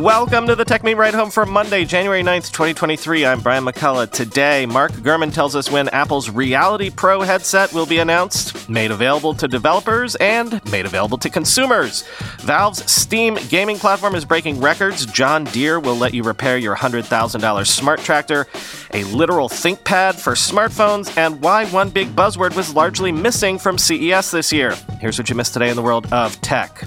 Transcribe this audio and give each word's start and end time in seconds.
Welcome 0.00 0.46
to 0.46 0.56
the 0.56 0.64
Techmeme 0.64 0.96
Ride 0.96 1.12
Home 1.12 1.30
for 1.30 1.44
Monday, 1.44 1.84
January 1.84 2.22
9th, 2.22 2.50
2023. 2.52 3.26
I'm 3.26 3.40
Brian 3.40 3.66
McCullough. 3.66 4.10
Today, 4.10 4.64
Mark 4.64 4.92
Gurman 4.92 5.30
tells 5.30 5.54
us 5.54 5.70
when 5.70 5.90
Apple's 5.90 6.30
Reality 6.30 6.88
Pro 6.88 7.20
headset 7.20 7.70
will 7.74 7.84
be 7.84 7.98
announced, 7.98 8.66
made 8.70 8.92
available 8.92 9.34
to 9.34 9.46
developers, 9.46 10.14
and 10.14 10.64
made 10.72 10.86
available 10.86 11.18
to 11.18 11.28
consumers. 11.28 12.08
Valve's 12.38 12.90
Steam 12.90 13.34
gaming 13.50 13.76
platform 13.76 14.14
is 14.14 14.24
breaking 14.24 14.58
records. 14.58 15.04
John 15.04 15.44
Deere 15.44 15.78
will 15.78 15.96
let 15.96 16.14
you 16.14 16.22
repair 16.22 16.56
your 16.56 16.74
$100,000 16.74 17.66
smart 17.66 18.00
tractor, 18.00 18.46
a 18.94 19.04
literal 19.04 19.50
ThinkPad 19.50 20.18
for 20.18 20.32
smartphones, 20.32 21.14
and 21.18 21.42
why 21.42 21.66
one 21.66 21.90
big 21.90 22.08
buzzword 22.16 22.56
was 22.56 22.74
largely 22.74 23.12
missing 23.12 23.58
from 23.58 23.76
CES 23.76 24.30
this 24.30 24.50
year. 24.50 24.74
Here's 24.98 25.18
what 25.18 25.28
you 25.28 25.36
missed 25.36 25.52
today 25.52 25.68
in 25.68 25.76
the 25.76 25.82
world 25.82 26.10
of 26.10 26.40
tech. 26.40 26.86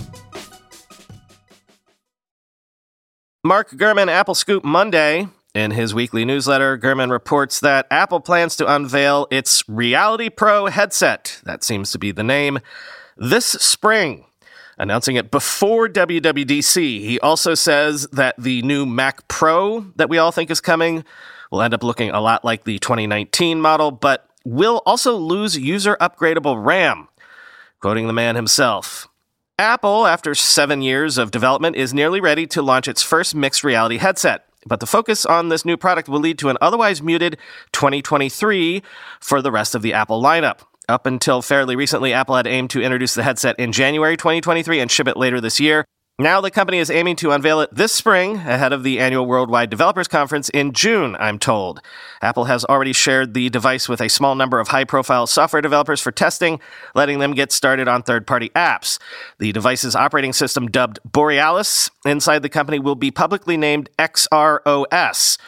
Mark 3.46 3.72
Gurman, 3.72 4.08
Apple 4.08 4.36
Scoop 4.36 4.64
Monday. 4.64 5.28
In 5.54 5.72
his 5.72 5.94
weekly 5.94 6.24
newsletter, 6.24 6.78
Gurman 6.78 7.12
reports 7.12 7.60
that 7.60 7.86
Apple 7.92 8.22
plans 8.22 8.56
to 8.56 8.74
unveil 8.74 9.28
its 9.30 9.68
Reality 9.68 10.30
Pro 10.30 10.68
headset, 10.68 11.42
that 11.44 11.62
seems 11.62 11.92
to 11.92 12.00
be 12.00 12.14
the 12.14 12.24
name, 12.24 12.60
this 13.18 13.46
spring, 13.46 14.24
announcing 14.78 15.18
it 15.18 15.30
before 15.30 15.90
WWDC. 15.90 17.02
He 17.02 17.20
also 17.20 17.54
says 17.54 18.08
that 18.14 18.36
the 18.38 18.62
new 18.62 18.86
Mac 18.86 19.28
Pro 19.28 19.88
that 19.98 20.10
we 20.10 20.18
all 20.18 20.32
think 20.32 20.50
is 20.50 20.62
coming 20.62 21.04
will 21.52 21.62
end 21.62 21.74
up 21.74 21.84
looking 21.84 22.12
a 22.12 22.22
lot 22.22 22.46
like 22.46 22.64
the 22.64 22.80
2019 22.80 23.60
model, 23.60 23.92
but 23.92 24.26
will 24.46 24.82
also 24.86 25.18
lose 25.18 25.58
user 25.58 25.98
upgradable 26.00 26.64
RAM. 26.66 27.10
Quoting 27.82 28.08
the 28.08 28.14
man 28.14 28.38
himself, 28.38 29.10
Apple, 29.60 30.08
after 30.08 30.34
seven 30.34 30.82
years 30.82 31.20
of 31.20 31.30
development, 31.30 31.76
is 31.76 31.94
nearly 31.94 32.20
ready 32.20 32.48
to 32.48 32.62
launch 32.64 32.88
its 32.88 33.04
first 33.04 33.36
mixed 33.36 33.64
reality 33.64 33.98
headset. 33.98 34.46
But 34.66 34.80
the 34.80 34.88
focus 34.88 35.28
on 35.28 35.50
this 35.50 35.64
new 35.64 35.78
product 35.78 36.10
will 36.10 36.20
lead 36.20 36.40
to 36.40 36.50
an 36.50 36.58
otherwise 36.60 37.04
muted 37.04 37.38
2023 37.72 38.82
for 39.20 39.44
the 39.44 39.52
rest 39.52 39.76
of 39.76 39.84
the 39.84 39.94
Apple 39.94 40.20
lineup. 40.24 40.62
Up 40.90 41.06
until 41.06 41.44
fairly 41.44 41.76
recently, 41.76 42.14
Apple 42.14 42.36
had 42.36 42.48
aimed 42.48 42.72
to 42.72 42.82
introduce 42.82 43.14
the 43.14 43.22
headset 43.22 43.58
in 43.60 43.72
January 43.72 44.18
2023 44.18 44.80
and 44.80 44.90
ship 44.90 45.08
it 45.08 45.18
later 45.18 45.40
this 45.40 45.60
year. 45.60 45.86
Now 46.20 46.42
the 46.42 46.52
company 46.52 46.78
is 46.78 46.92
aiming 46.92 47.16
to 47.18 47.32
unveil 47.32 47.60
it 47.62 47.74
this 47.74 47.92
spring 47.92 48.36
ahead 48.36 48.72
of 48.72 48.84
the 48.84 49.00
annual 49.00 49.26
Worldwide 49.26 49.72
Developers 49.72 50.08
Conference 50.08 50.48
in 50.50 50.72
June, 50.72 51.16
I'm 51.20 51.40
told. 51.40 51.82
Apple 52.22 52.46
has 52.46 52.64
already 52.66 52.94
shared 52.94 53.34
the 53.34 53.50
device 53.50 53.90
with 53.90 54.00
a 54.00 54.10
small 54.10 54.36
number 54.36 54.60
of 54.60 54.68
high 54.68 54.84
profile 54.84 55.26
software 55.26 55.64
developers 55.64 56.02
for 56.02 56.12
testing, 56.12 56.60
letting 56.94 57.18
them 57.18 57.34
get 57.34 57.52
started 57.52 57.88
on 57.88 58.04
third 58.04 58.28
party 58.28 58.50
apps. 58.50 59.00
The 59.40 59.54
device's 59.54 59.96
operating 59.96 60.34
system, 60.34 60.68
dubbed 60.68 61.00
Borealis, 61.04 61.90
inside 62.06 62.44
the 62.44 62.50
company 62.50 62.78
will 62.78 62.94
be 62.94 63.10
publicly 63.10 63.58
named 63.58 63.90
XROS. 63.98 65.40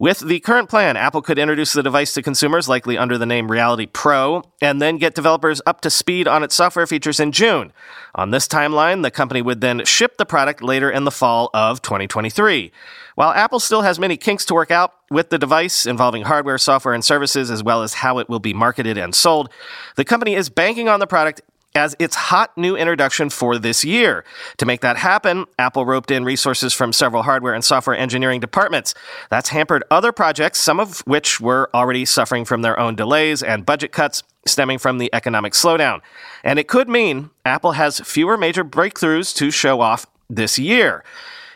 With 0.00 0.20
the 0.20 0.38
current 0.38 0.68
plan, 0.68 0.96
Apple 0.96 1.22
could 1.22 1.40
introduce 1.40 1.72
the 1.72 1.82
device 1.82 2.14
to 2.14 2.22
consumers, 2.22 2.68
likely 2.68 2.96
under 2.96 3.18
the 3.18 3.26
name 3.26 3.50
Reality 3.50 3.86
Pro, 3.86 4.44
and 4.62 4.80
then 4.80 4.96
get 4.96 5.16
developers 5.16 5.60
up 5.66 5.80
to 5.80 5.90
speed 5.90 6.28
on 6.28 6.44
its 6.44 6.54
software 6.54 6.86
features 6.86 7.18
in 7.18 7.32
June. 7.32 7.72
On 8.14 8.30
this 8.30 8.46
timeline, 8.46 9.02
the 9.02 9.10
company 9.10 9.42
would 9.42 9.60
then 9.60 9.84
ship 9.84 10.16
the 10.16 10.24
product 10.24 10.62
later 10.62 10.88
in 10.88 11.02
the 11.02 11.10
fall 11.10 11.50
of 11.52 11.82
2023. 11.82 12.70
While 13.16 13.30
Apple 13.30 13.58
still 13.58 13.82
has 13.82 13.98
many 13.98 14.16
kinks 14.16 14.44
to 14.44 14.54
work 14.54 14.70
out 14.70 14.94
with 15.10 15.30
the 15.30 15.38
device 15.38 15.84
involving 15.84 16.22
hardware, 16.22 16.58
software, 16.58 16.94
and 16.94 17.04
services, 17.04 17.50
as 17.50 17.64
well 17.64 17.82
as 17.82 17.94
how 17.94 18.18
it 18.18 18.28
will 18.28 18.38
be 18.38 18.54
marketed 18.54 18.98
and 18.98 19.16
sold, 19.16 19.50
the 19.96 20.04
company 20.04 20.36
is 20.36 20.48
banking 20.48 20.88
on 20.88 21.00
the 21.00 21.08
product 21.08 21.40
as 21.74 21.94
its 21.98 22.16
hot 22.16 22.56
new 22.56 22.76
introduction 22.76 23.30
for 23.30 23.58
this 23.58 23.84
year. 23.84 24.24
To 24.56 24.66
make 24.66 24.80
that 24.80 24.96
happen, 24.96 25.46
Apple 25.58 25.86
roped 25.86 26.10
in 26.10 26.24
resources 26.24 26.72
from 26.72 26.92
several 26.92 27.22
hardware 27.22 27.54
and 27.54 27.64
software 27.64 27.96
engineering 27.96 28.40
departments. 28.40 28.94
That's 29.30 29.50
hampered 29.50 29.84
other 29.90 30.12
projects, 30.12 30.58
some 30.58 30.80
of 30.80 31.00
which 31.00 31.40
were 31.40 31.70
already 31.74 32.04
suffering 32.04 32.44
from 32.44 32.62
their 32.62 32.78
own 32.78 32.96
delays 32.96 33.42
and 33.42 33.66
budget 33.66 33.92
cuts 33.92 34.22
stemming 34.46 34.78
from 34.78 34.98
the 34.98 35.10
economic 35.12 35.52
slowdown. 35.52 36.00
And 36.42 36.58
it 36.58 36.68
could 36.68 36.88
mean 36.88 37.30
Apple 37.44 37.72
has 37.72 38.00
fewer 38.00 38.36
major 38.36 38.64
breakthroughs 38.64 39.34
to 39.36 39.50
show 39.50 39.80
off 39.80 40.06
this 40.28 40.58
year. 40.58 41.04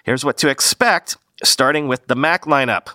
Here's 0.04 0.24
what 0.24 0.36
to 0.38 0.48
expect, 0.48 1.16
starting 1.42 1.88
with 1.88 2.06
the 2.06 2.16
Mac 2.16 2.44
lineup. 2.44 2.88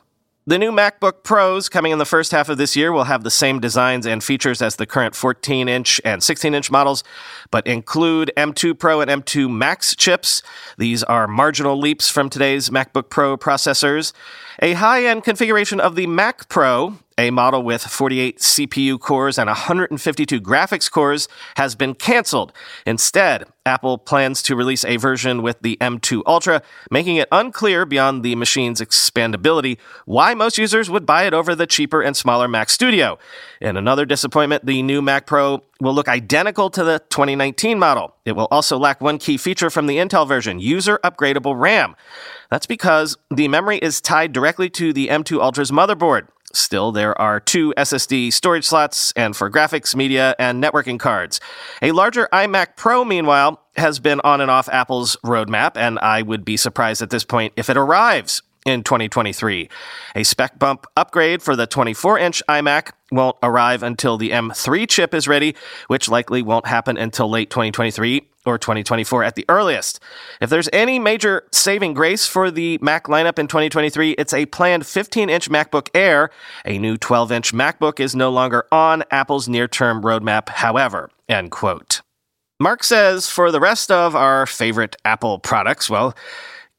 The 0.50 0.58
new 0.58 0.72
MacBook 0.72 1.24
Pros 1.24 1.68
coming 1.68 1.92
in 1.92 2.00
the 2.00 2.06
first 2.06 2.32
half 2.32 2.48
of 2.48 2.58
this 2.58 2.74
year 2.74 2.94
will 2.94 3.04
have 3.04 3.26
the 3.26 3.30
same 3.30 3.60
designs 3.60 4.06
and 4.06 4.24
features 4.24 4.62
as 4.62 4.78
the 4.78 4.86
current 4.86 5.14
14 5.14 5.68
inch 5.68 6.00
and 6.06 6.24
16 6.24 6.54
inch 6.54 6.72
models, 6.72 7.04
but 7.52 7.68
include 7.68 8.32
M2 8.38 8.80
Pro 8.80 9.02
and 9.02 9.12
M2 9.12 9.52
Max 9.52 9.94
chips. 9.94 10.42
These 10.78 11.04
are 11.04 11.28
marginal 11.28 11.78
leaps 11.78 12.08
from 12.10 12.30
today's 12.30 12.70
MacBook 12.70 13.10
Pro 13.10 13.36
processors. 13.36 14.14
A 14.60 14.74
high 14.74 15.06
end 15.06 15.24
configuration 15.24 15.80
of 15.80 15.96
the 15.96 16.08
Mac 16.08 16.50
Pro 16.50 16.98
a 17.18 17.32
model 17.32 17.64
with 17.64 17.82
48 17.82 18.38
CPU 18.38 19.00
cores 19.00 19.40
and 19.40 19.48
152 19.48 20.40
graphics 20.40 20.90
cores 20.90 21.28
has 21.56 21.74
been 21.74 21.96
canceled. 21.96 22.54
Instead, 22.86 23.46
Apple 23.66 23.98
plans 23.98 24.42
to 24.44 24.56
release 24.56 24.86
a 24.86 24.98
version 24.98 25.42
with 25.42 25.60
the 25.62 25.78
M2 25.82 26.22
Ultra, 26.26 26.62
making 26.92 27.16
it 27.18 27.28
unclear 27.32 27.86
beyond 27.86 28.24
the 28.24 28.36
machine's 28.36 28.80
expandability 28.80 29.78
why 30.06 30.34
most 30.36 30.58
users 30.58 30.90
would 30.90 31.06
buy 31.06 31.24
it 31.24 31.34
over 31.34 31.56
the 31.56 31.68
cheaper 31.68 32.02
and 32.02 32.16
smaller 32.16 32.48
Mac 32.48 32.70
Studio. 32.70 33.18
In 33.60 33.76
another 33.76 34.06
disappointment, 34.06 34.66
the 34.66 34.84
new 34.84 35.02
Mac 35.02 35.26
Pro 35.26 35.64
will 35.82 35.94
look 35.94 36.08
identical 36.08 36.70
to 36.70 36.84
the 36.84 37.00
2019 37.10 37.78
model. 37.78 38.16
It 38.26 38.34
will 38.34 38.48
also 38.52 38.78
lack 38.78 39.02
one 39.02 39.18
key 39.18 39.38
feature 39.38 39.70
from 39.70 39.88
the 39.88 39.98
Intel 39.98 40.28
version 40.28 40.60
user 40.60 41.00
upgradable 41.04 41.60
RAM. 41.60 41.96
That's 42.50 42.66
because 42.66 43.18
the 43.30 43.48
memory 43.48 43.78
is 43.78 44.02
tied 44.02 44.34
directly 44.34 44.70
to 44.72 44.94
the 44.94 45.08
M2 45.08 45.42
Ultra's 45.42 45.72
motherboard. 45.72 46.28
Still, 46.54 46.94
there 46.94 47.20
are 47.20 47.40
two 47.40 47.74
SSD 47.78 48.32
storage 48.32 48.66
slots 48.66 49.12
and 49.16 49.36
for 49.36 49.52
graphics, 49.52 49.96
media, 49.96 50.34
and 50.40 50.64
networking 50.64 50.98
cards. 50.98 51.42
A 51.82 51.92
larger 51.92 52.30
iMac 52.32 52.78
Pro, 52.78 53.04
meanwhile, 53.04 53.62
has 53.76 54.00
been 54.00 54.22
on 54.24 54.40
and 54.40 54.50
off 54.50 54.70
Apple's 54.70 55.18
roadmap, 55.26 55.76
and 55.76 56.00
I 56.00 56.22
would 56.22 56.46
be 56.46 56.56
surprised 56.56 57.02
at 57.02 57.10
this 57.10 57.26
point 57.26 57.54
if 57.58 57.70
it 57.70 57.76
arrives 57.76 58.42
in 58.68 58.84
2023. 58.84 59.70
A 60.16 60.24
spec 60.24 60.60
bump 60.60 60.86
upgrade 60.98 61.42
for 61.42 61.56
the 61.56 61.66
24 61.66 62.20
inch 62.20 62.44
iMac 62.50 62.92
won't 63.12 63.38
arrive 63.42 63.82
until 63.82 64.18
the 64.18 64.32
M3 64.32 64.88
chip 64.88 65.14
is 65.14 65.28
ready, 65.28 65.56
which 65.88 66.10
likely 66.10 66.42
won't 66.42 66.68
happen 66.68 66.98
until 66.98 67.30
late 67.30 67.50
2023 67.50 68.28
or 68.46 68.58
2024 68.58 69.24
at 69.24 69.36
the 69.36 69.46
earliest. 69.48 70.02
If 70.42 70.50
there's 70.50 70.70
any 70.74 71.00
major 71.00 71.44
saving 71.52 71.94
grace 71.94 72.28
for 72.28 72.52
the 72.52 72.78
Mac 72.82 73.06
lineup 73.06 73.40
in 73.40 73.48
2023, 73.48 74.12
it's 74.12 74.34
a 74.34 74.46
planned 74.48 74.86
15 74.86 75.30
inch 75.30 75.50
MacBook 75.50 75.90
Air. 75.94 76.30
A 76.66 76.78
new 76.78 76.98
12 76.98 77.32
inch 77.32 77.54
MacBook 77.54 78.02
is 78.02 78.16
no 78.16 78.30
longer 78.30 78.66
on 78.72 79.04
Apple's 79.12 79.48
near 79.48 79.68
term 79.68 80.02
roadmap, 80.02 80.50
however. 80.50 81.10
End 81.30 81.52
quote. 81.52 82.02
Mark 82.60 82.84
says 82.84 83.30
for 83.30 83.52
the 83.52 83.60
rest 83.60 83.92
of 83.92 84.16
our 84.16 84.48
favorite 84.48 84.96
Apple 85.06 85.38
products, 85.38 85.92
well, 85.92 86.16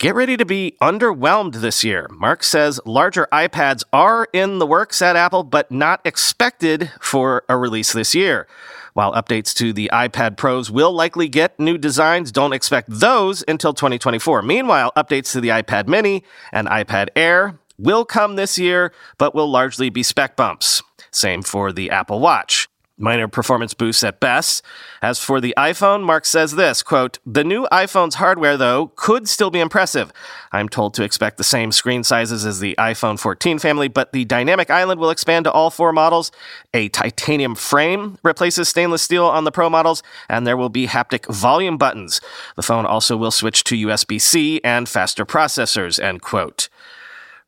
Get 0.01 0.15
ready 0.15 0.37
to 0.37 0.45
be 0.45 0.77
underwhelmed 0.81 1.57
this 1.57 1.83
year. 1.83 2.07
Mark 2.13 2.45
says 2.45 2.79
larger 2.85 3.27
iPads 3.33 3.83
are 3.93 4.29
in 4.33 4.61
the 4.61 4.67
works 4.67 5.03
at 5.03 5.17
Apple, 5.17 5.43
but 5.43 5.73
not 5.73 6.01
expected 6.05 6.93
for 7.01 7.43
a 7.49 7.59
release 7.59 7.93
this 7.93 8.15
year. 8.15 8.47
While 8.93 9.13
updates 9.13 9.53
to 9.55 9.73
the 9.73 9.91
iPad 9.93 10.37
Pros 10.37 10.71
will 10.71 10.93
likely 10.93 11.29
get 11.29 11.59
new 11.59 11.77
designs, 11.77 12.31
don't 12.31 12.53
expect 12.53 12.87
those 12.89 13.43
until 13.49 13.75
2024. 13.75 14.41
Meanwhile, 14.43 14.93
updates 14.97 15.33
to 15.33 15.41
the 15.41 15.49
iPad 15.49 15.89
Mini 15.89 16.23
and 16.53 16.69
iPad 16.69 17.09
Air 17.17 17.59
will 17.77 18.05
come 18.05 18.37
this 18.37 18.57
year, 18.57 18.93
but 19.19 19.35
will 19.35 19.51
largely 19.51 19.91
be 19.91 20.05
spec 20.05 20.37
bumps. 20.37 20.81
Same 21.11 21.43
for 21.43 21.73
the 21.73 21.91
Apple 21.91 22.21
Watch 22.21 22.69
minor 22.99 23.29
performance 23.29 23.75
boosts 23.75 24.03
at 24.03 24.21
best. 24.21 24.63
As 25.01 25.23
for 25.23 25.41
the 25.41 25.55
iPhone, 25.57 26.03
Mark 26.03 26.25
says 26.25 26.57
this, 26.57 26.83
quote, 26.83 27.19
"The 27.25 27.45
new 27.45 27.67
iPhone's 27.73 28.17
hardware 28.17 28.57
though 28.57 28.93
could 28.97 29.29
still 29.29 29.51
be 29.51 29.61
impressive. 29.61 30.13
I'm 30.53 30.69
told 30.69 30.95
to 30.95 31.05
expect 31.05 31.37
the 31.37 31.45
same 31.45 31.73
screen 31.73 32.05
sizes 32.05 32.45
as 32.45 32.61
the 32.61 32.75
iPhone 32.79 33.19
14 33.19 33.59
family, 33.59 33.89
but 33.89 34.13
the 34.13 34.25
dynamic 34.25 34.71
island 34.71 35.01
will 35.01 35.11
expand 35.11 35.45
to 35.45 35.53
all 35.53 35.71
four 35.71 35.93
models. 35.93 36.33
A 36.75 36.89
titanium 36.89 37.55
frame 37.55 38.19
replaces 38.23 38.69
stainless 38.69 39.03
steel 39.03 39.27
on 39.27 39.45
the 39.45 39.53
Pro 39.53 39.71
models, 39.71 40.03
and 40.29 40.47
there 40.47 40.57
will 40.57 40.69
be 40.69 40.87
haptic 40.87 41.33
volume 41.33 41.79
buttons. 41.79 42.21
The 42.57 42.63
phone 42.63 42.87
also 42.87 43.17
will 43.17 43.31
switch 43.31 43.65
to 43.65 43.77
USB-C 43.77 44.61
and 44.65 44.89
faster 44.89 45.25
processors." 45.25 46.03
End 46.03 46.23
quote. 46.23 46.69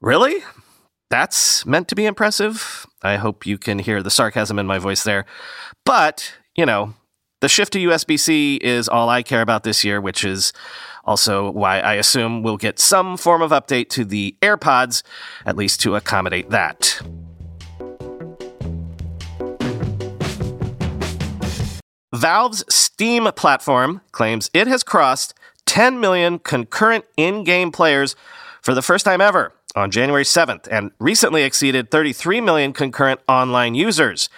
Really? 0.01 0.45
That's 1.11 1.67
meant 1.67 1.89
to 1.89 1.95
be 1.95 2.07
impressive. 2.07 2.87
I 3.03 3.17
hope 3.17 3.47
you 3.47 3.57
can 3.59 3.79
hear 3.79 4.03
the 4.03 4.11
sarcasm 4.11 4.59
in 4.59 4.67
my 4.67 4.79
voice 4.79 5.05
there. 5.05 5.25
But, 5.85 6.35
you 6.55 6.67
know, 6.67 6.95
the 7.41 7.49
shift 7.49 7.73
to 7.73 7.79
USB 7.79 8.19
C 8.19 8.57
is 8.57 8.89
all 8.89 9.09
I 9.09 9.23
care 9.23 9.41
about 9.41 9.65
this 9.65 9.85
year, 9.85 10.01
which 10.01 10.25
is 10.25 10.53
also 11.05 11.51
why 11.51 11.81
I 11.81 11.95
assume 11.95 12.43
we'll 12.43 12.59
get 12.59 12.79
some 12.79 13.17
form 13.17 13.41
of 13.41 13.51
update 13.51 13.89
to 13.91 14.05
the 14.05 14.37
AirPods, 14.43 15.03
at 15.47 15.57
least 15.57 15.81
to 15.83 15.97
accommodate 15.97 16.51
that. 16.51 17.01
Valve's 22.15 22.65
Steam 22.69 23.25
platform 23.35 24.03
claims 24.13 24.51
it 24.53 24.67
has 24.67 24.83
crossed 24.83 25.33
10 25.65 26.01
million 26.01 26.39
concurrent 26.39 27.07
in 27.17 27.45
game 27.45 27.73
players 27.73 28.15
for 28.61 28.75
the 28.75 28.83
first 28.83 29.07
time 29.07 29.23
ever 29.23 29.55
on 29.75 29.91
January 29.91 30.25
7th 30.25 30.67
and 30.71 30.93
recently 30.99 31.43
exceeded 31.43 31.91
33 31.91 32.41
million 32.41 32.73
concurrent 32.73 33.21
online 33.29 33.75
users. 33.75 34.31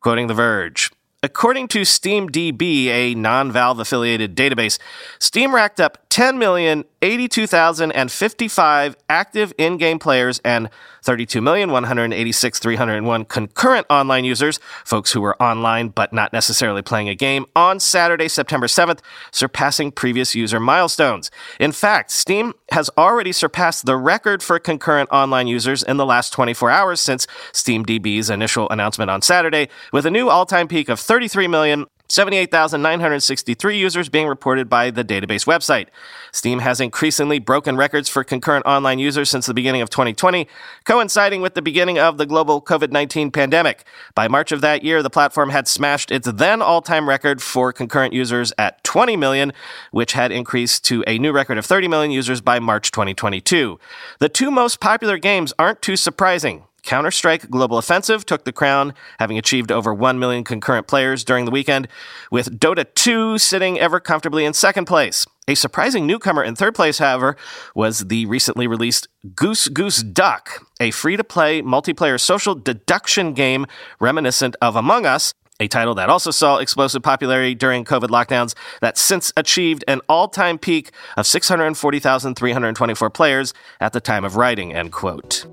Quoting 0.00 0.28
The 0.28 0.34
Verge. 0.34 0.90
According 1.22 1.68
to 1.68 1.82
SteamDB, 1.82 2.86
a 2.86 3.14
non 3.14 3.52
Valve 3.52 3.78
affiliated 3.78 4.34
database, 4.34 4.78
Steam 5.18 5.54
racked 5.54 5.78
up 5.78 6.08
10,082,055 6.08 8.94
active 9.10 9.52
in 9.58 9.76
game 9.76 9.98
players 9.98 10.40
and 10.46 10.70
32,186,301 11.04 13.28
concurrent 13.28 13.86
online 13.90 14.24
users, 14.24 14.58
folks 14.84 15.12
who 15.12 15.20
were 15.20 15.40
online 15.42 15.88
but 15.88 16.12
not 16.12 16.32
necessarily 16.32 16.82
playing 16.82 17.08
a 17.08 17.14
game, 17.14 17.46
on 17.56 17.80
Saturday, 17.80 18.28
September 18.28 18.66
7th, 18.66 19.00
surpassing 19.32 19.92
previous 19.92 20.34
user 20.34 20.60
milestones. 20.60 21.30
In 21.58 21.72
fact, 21.72 22.10
Steam 22.10 22.52
has 22.72 22.90
already 22.96 23.32
surpassed 23.32 23.86
the 23.86 23.96
record 23.96 24.42
for 24.42 24.58
concurrent 24.58 25.08
online 25.10 25.46
users 25.46 25.82
in 25.82 25.96
the 25.96 26.06
last 26.06 26.32
24 26.32 26.70
hours 26.70 27.00
since 27.00 27.26
SteamDB's 27.52 28.30
initial 28.30 28.68
announcement 28.70 29.10
on 29.10 29.22
Saturday, 29.22 29.68
with 29.92 30.06
a 30.06 30.10
new 30.10 30.28
all 30.28 30.46
time 30.46 30.68
peak 30.68 30.88
of 30.88 31.00
33 31.00 31.48
million 31.48 31.86
78,963 32.10 33.78
users 33.78 34.08
being 34.08 34.26
reported 34.26 34.68
by 34.68 34.90
the 34.90 35.04
database 35.04 35.46
website. 35.46 35.86
Steam 36.32 36.58
has 36.58 36.80
increasingly 36.80 37.38
broken 37.38 37.76
records 37.76 38.08
for 38.08 38.24
concurrent 38.24 38.66
online 38.66 38.98
users 38.98 39.30
since 39.30 39.46
the 39.46 39.54
beginning 39.54 39.80
of 39.80 39.90
2020, 39.90 40.48
coinciding 40.84 41.40
with 41.40 41.54
the 41.54 41.62
beginning 41.62 41.98
of 42.00 42.18
the 42.18 42.26
global 42.26 42.60
COVID 42.60 42.90
19 42.90 43.30
pandemic. 43.30 43.84
By 44.14 44.26
March 44.26 44.50
of 44.50 44.60
that 44.60 44.82
year, 44.82 45.02
the 45.02 45.10
platform 45.10 45.50
had 45.50 45.68
smashed 45.68 46.10
its 46.10 46.30
then 46.30 46.60
all 46.60 46.82
time 46.82 47.08
record 47.08 47.40
for 47.40 47.72
concurrent 47.72 48.12
users 48.12 48.52
at 48.58 48.82
20 48.82 49.16
million, 49.16 49.52
which 49.92 50.14
had 50.14 50.32
increased 50.32 50.84
to 50.86 51.04
a 51.06 51.18
new 51.18 51.32
record 51.32 51.58
of 51.58 51.66
30 51.66 51.86
million 51.86 52.10
users 52.10 52.40
by 52.40 52.58
March 52.58 52.90
2022. 52.90 53.78
The 54.18 54.28
two 54.28 54.50
most 54.50 54.80
popular 54.80 55.18
games 55.18 55.52
aren't 55.58 55.80
too 55.80 55.96
surprising. 55.96 56.64
Counter 56.82 57.10
Strike 57.10 57.50
Global 57.50 57.78
Offensive 57.78 58.24
took 58.26 58.44
the 58.44 58.52
crown, 58.52 58.94
having 59.18 59.38
achieved 59.38 59.70
over 59.70 59.94
1 59.94 60.18
million 60.18 60.44
concurrent 60.44 60.86
players 60.86 61.24
during 61.24 61.44
the 61.44 61.50
weekend, 61.50 61.88
with 62.30 62.58
Dota 62.58 62.86
2 62.94 63.38
sitting 63.38 63.78
ever 63.78 64.00
comfortably 64.00 64.44
in 64.44 64.52
second 64.52 64.86
place. 64.86 65.26
A 65.48 65.54
surprising 65.54 66.06
newcomer 66.06 66.44
in 66.44 66.54
third 66.54 66.74
place, 66.74 66.98
however, 66.98 67.36
was 67.74 68.00
the 68.06 68.26
recently 68.26 68.66
released 68.66 69.08
Goose 69.34 69.68
Goose 69.68 70.02
Duck, 70.02 70.64
a 70.78 70.90
free 70.90 71.16
to 71.16 71.24
play 71.24 71.62
multiplayer 71.62 72.20
social 72.20 72.54
deduction 72.54 73.32
game 73.32 73.66
reminiscent 73.98 74.54
of 74.62 74.76
Among 74.76 75.06
Us, 75.06 75.34
a 75.60 75.68
title 75.68 75.94
that 75.94 76.08
also 76.08 76.30
saw 76.30 76.56
explosive 76.56 77.02
popularity 77.02 77.54
during 77.54 77.84
COVID 77.84 78.08
lockdowns 78.08 78.54
that 78.80 78.96
since 78.96 79.32
achieved 79.36 79.84
an 79.86 80.00
all-time 80.08 80.58
peak 80.58 80.90
of 81.16 81.26
640,324 81.26 83.10
players 83.10 83.52
at 83.80 83.92
the 83.92 84.00
time 84.00 84.24
of 84.24 84.36
writing, 84.36 84.72
end 84.72 84.90
quote. 84.90 85.46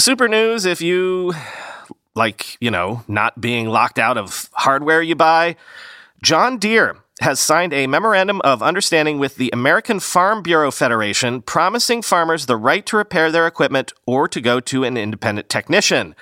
Super 0.00 0.28
news 0.28 0.64
if 0.64 0.80
you 0.80 1.34
like, 2.14 2.56
you 2.60 2.70
know, 2.70 3.02
not 3.08 3.40
being 3.40 3.68
locked 3.68 3.98
out 3.98 4.16
of 4.16 4.48
hardware 4.52 5.02
you 5.02 5.16
buy. 5.16 5.56
John 6.22 6.58
Deere 6.58 6.98
has 7.20 7.40
signed 7.40 7.72
a 7.72 7.88
memorandum 7.88 8.40
of 8.42 8.62
understanding 8.62 9.18
with 9.18 9.36
the 9.36 9.50
American 9.52 9.98
Farm 9.98 10.42
Bureau 10.42 10.70
Federation 10.70 11.42
promising 11.42 12.02
farmers 12.02 12.46
the 12.46 12.56
right 12.56 12.86
to 12.86 12.96
repair 12.96 13.32
their 13.32 13.46
equipment 13.46 13.92
or 14.06 14.28
to 14.28 14.40
go 14.40 14.60
to 14.60 14.84
an 14.84 14.96
independent 14.96 15.48
technician. 15.48 16.14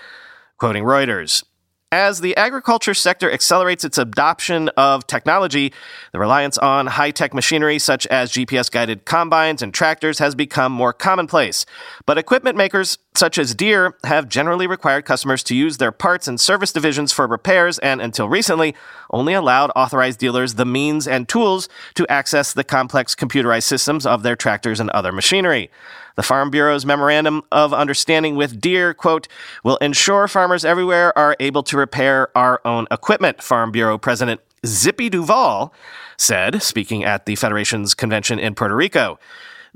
Quoting 0.56 0.84
Reuters, 0.84 1.44
as 1.92 2.20
the 2.20 2.36
agriculture 2.36 2.94
sector 2.94 3.30
accelerates 3.30 3.84
its 3.84 3.96
adoption 3.96 4.68
of 4.76 5.06
technology, 5.06 5.72
the 6.12 6.18
reliance 6.18 6.58
on 6.58 6.86
high 6.88 7.12
tech 7.12 7.32
machinery 7.32 7.78
such 7.78 8.06
as 8.08 8.32
GPS 8.32 8.70
guided 8.70 9.04
combines 9.04 9.62
and 9.62 9.72
tractors 9.72 10.18
has 10.18 10.34
become 10.34 10.72
more 10.72 10.92
commonplace. 10.92 11.64
But 12.04 12.18
equipment 12.18 12.56
makers 12.56 12.98
such 13.14 13.38
as 13.38 13.54
Deere 13.54 13.96
have 14.04 14.28
generally 14.28 14.66
required 14.66 15.04
customers 15.04 15.42
to 15.44 15.54
use 15.54 15.78
their 15.78 15.92
parts 15.92 16.26
and 16.26 16.40
service 16.40 16.72
divisions 16.72 17.12
for 17.12 17.26
repairs 17.26 17.78
and, 17.78 18.00
until 18.00 18.28
recently, 18.28 18.74
only 19.10 19.34
allowed 19.34 19.70
authorized 19.76 20.18
dealers 20.18 20.54
the 20.54 20.64
means 20.64 21.06
and 21.06 21.28
tools 21.28 21.68
to 21.94 22.06
access 22.10 22.52
the 22.52 22.64
complex 22.64 23.14
computerized 23.14 23.64
systems 23.64 24.06
of 24.06 24.22
their 24.22 24.36
tractors 24.36 24.80
and 24.80 24.90
other 24.90 25.12
machinery. 25.12 25.70
The 26.16 26.22
Farm 26.22 26.50
Bureau's 26.50 26.86
memorandum 26.86 27.42
of 27.52 27.74
understanding 27.74 28.36
with 28.36 28.60
Deere, 28.60 28.94
quote, 28.94 29.28
will 29.62 29.76
ensure 29.78 30.28
farmers 30.28 30.64
everywhere 30.64 31.16
are 31.16 31.36
able 31.40 31.62
to 31.64 31.76
repair 31.76 32.36
our 32.36 32.60
own 32.64 32.86
equipment, 32.90 33.42
Farm 33.42 33.70
Bureau 33.70 33.98
President 33.98 34.40
Zippy 34.64 35.10
Duval 35.10 35.72
said, 36.16 36.62
speaking 36.62 37.04
at 37.04 37.26
the 37.26 37.36
Federation's 37.36 37.94
convention 37.94 38.38
in 38.38 38.54
Puerto 38.54 38.74
Rico. 38.74 39.18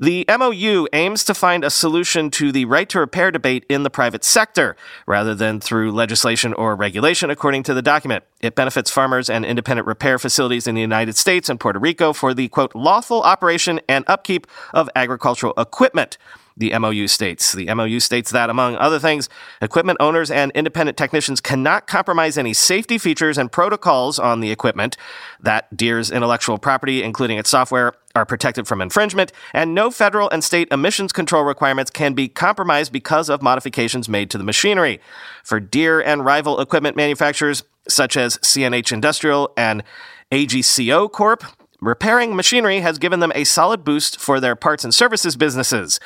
The 0.01 0.25
MOU 0.31 0.89
aims 0.95 1.25
to 1.25 1.35
find 1.35 1.63
a 1.63 1.69
solution 1.69 2.31
to 2.31 2.53
the 2.53 2.65
right 2.65 2.89
to 2.89 2.99
repair 2.99 3.31
debate 3.31 3.67
in 3.69 3.83
the 3.83 3.91
private 3.91 4.25
sector, 4.25 4.75
rather 5.07 5.35
than 5.35 5.61
through 5.61 5.93
legislation 5.93 6.55
or 6.55 6.75
regulation, 6.75 7.29
according 7.29 7.65
to 7.65 7.75
the 7.75 7.83
document. 7.83 8.25
It 8.41 8.55
benefits 8.55 8.91
farmers 8.91 9.29
and 9.29 9.45
independent 9.45 9.87
repair 9.87 10.19
facilities 10.19 10.67
in 10.67 10.75
the 10.75 10.81
United 10.81 11.17
States 11.17 11.51
and 11.51 11.61
Puerto 11.61 11.79
Rico 11.79 12.15
for 12.15 12.33
the, 12.33 12.49
quote, 12.49 12.75
lawful 12.75 13.21
operation 13.21 13.79
and 13.91 14.07
upkeep 14.09 14.47
of 14.73 14.89
agricultural 14.97 15.53
equipment 15.59 16.17
the 16.57 16.79
MOU 16.79 17.09
states. 17.09 17.53
The 17.53 17.73
MOU 17.75 18.01
states 18.01 18.31
that, 18.31 18.51
among 18.51 18.77
other 18.77 18.99
things, 18.99 19.29
equipment 19.63 19.97
owners 20.01 20.31
and 20.31 20.53
independent 20.53 20.99
technicians 20.99 21.41
cannot 21.41 21.87
compromise 21.87 22.37
any 22.37 22.53
safety 22.53 22.99
features 22.99 23.39
and 23.39 23.51
protocols 23.51 24.19
on 24.19 24.41
the 24.41 24.51
equipment, 24.51 24.97
that 25.41 25.75
Deere's 25.75 26.11
intellectual 26.11 26.59
property, 26.59 27.03
including 27.03 27.39
its 27.39 27.51
software, 27.51 27.95
are 28.21 28.27
protected 28.27 28.69
from 28.69 28.81
infringement, 28.81 29.33
and 29.55 29.75
no 29.75 29.91
federal 29.91 30.29
and 30.31 30.45
state 30.45 30.69
emissions 30.71 31.13
control 31.13 31.43
requirements 31.43 31.91
can 31.91 32.13
be 32.13 32.29
compromised 32.29 32.93
because 32.93 33.29
of 33.29 33.43
modifications 33.43 34.09
made 34.09 34.31
to 34.31 34.39
the 34.39 34.45
machinery. 34.45 35.01
For 35.43 35.59
Deere 35.59 36.01
and 36.01 36.25
rival 36.25 36.61
equipment 36.61 36.97
manufacturers 36.97 37.65
such 37.89 38.17
as 38.17 38.37
CNH 38.39 38.93
Industrial 38.93 39.51
and 39.57 39.83
AGCO 40.31 41.11
Corp, 41.11 41.45
repairing 41.81 42.37
machinery 42.37 42.81
has 42.81 42.99
given 42.99 43.21
them 43.21 43.33
a 43.35 43.45
solid 43.45 43.85
boost 43.85 44.21
for 44.21 44.39
their 44.39 44.55
parts 44.55 44.85
and 44.85 44.95
services 44.95 45.35
businesses. 45.37 45.99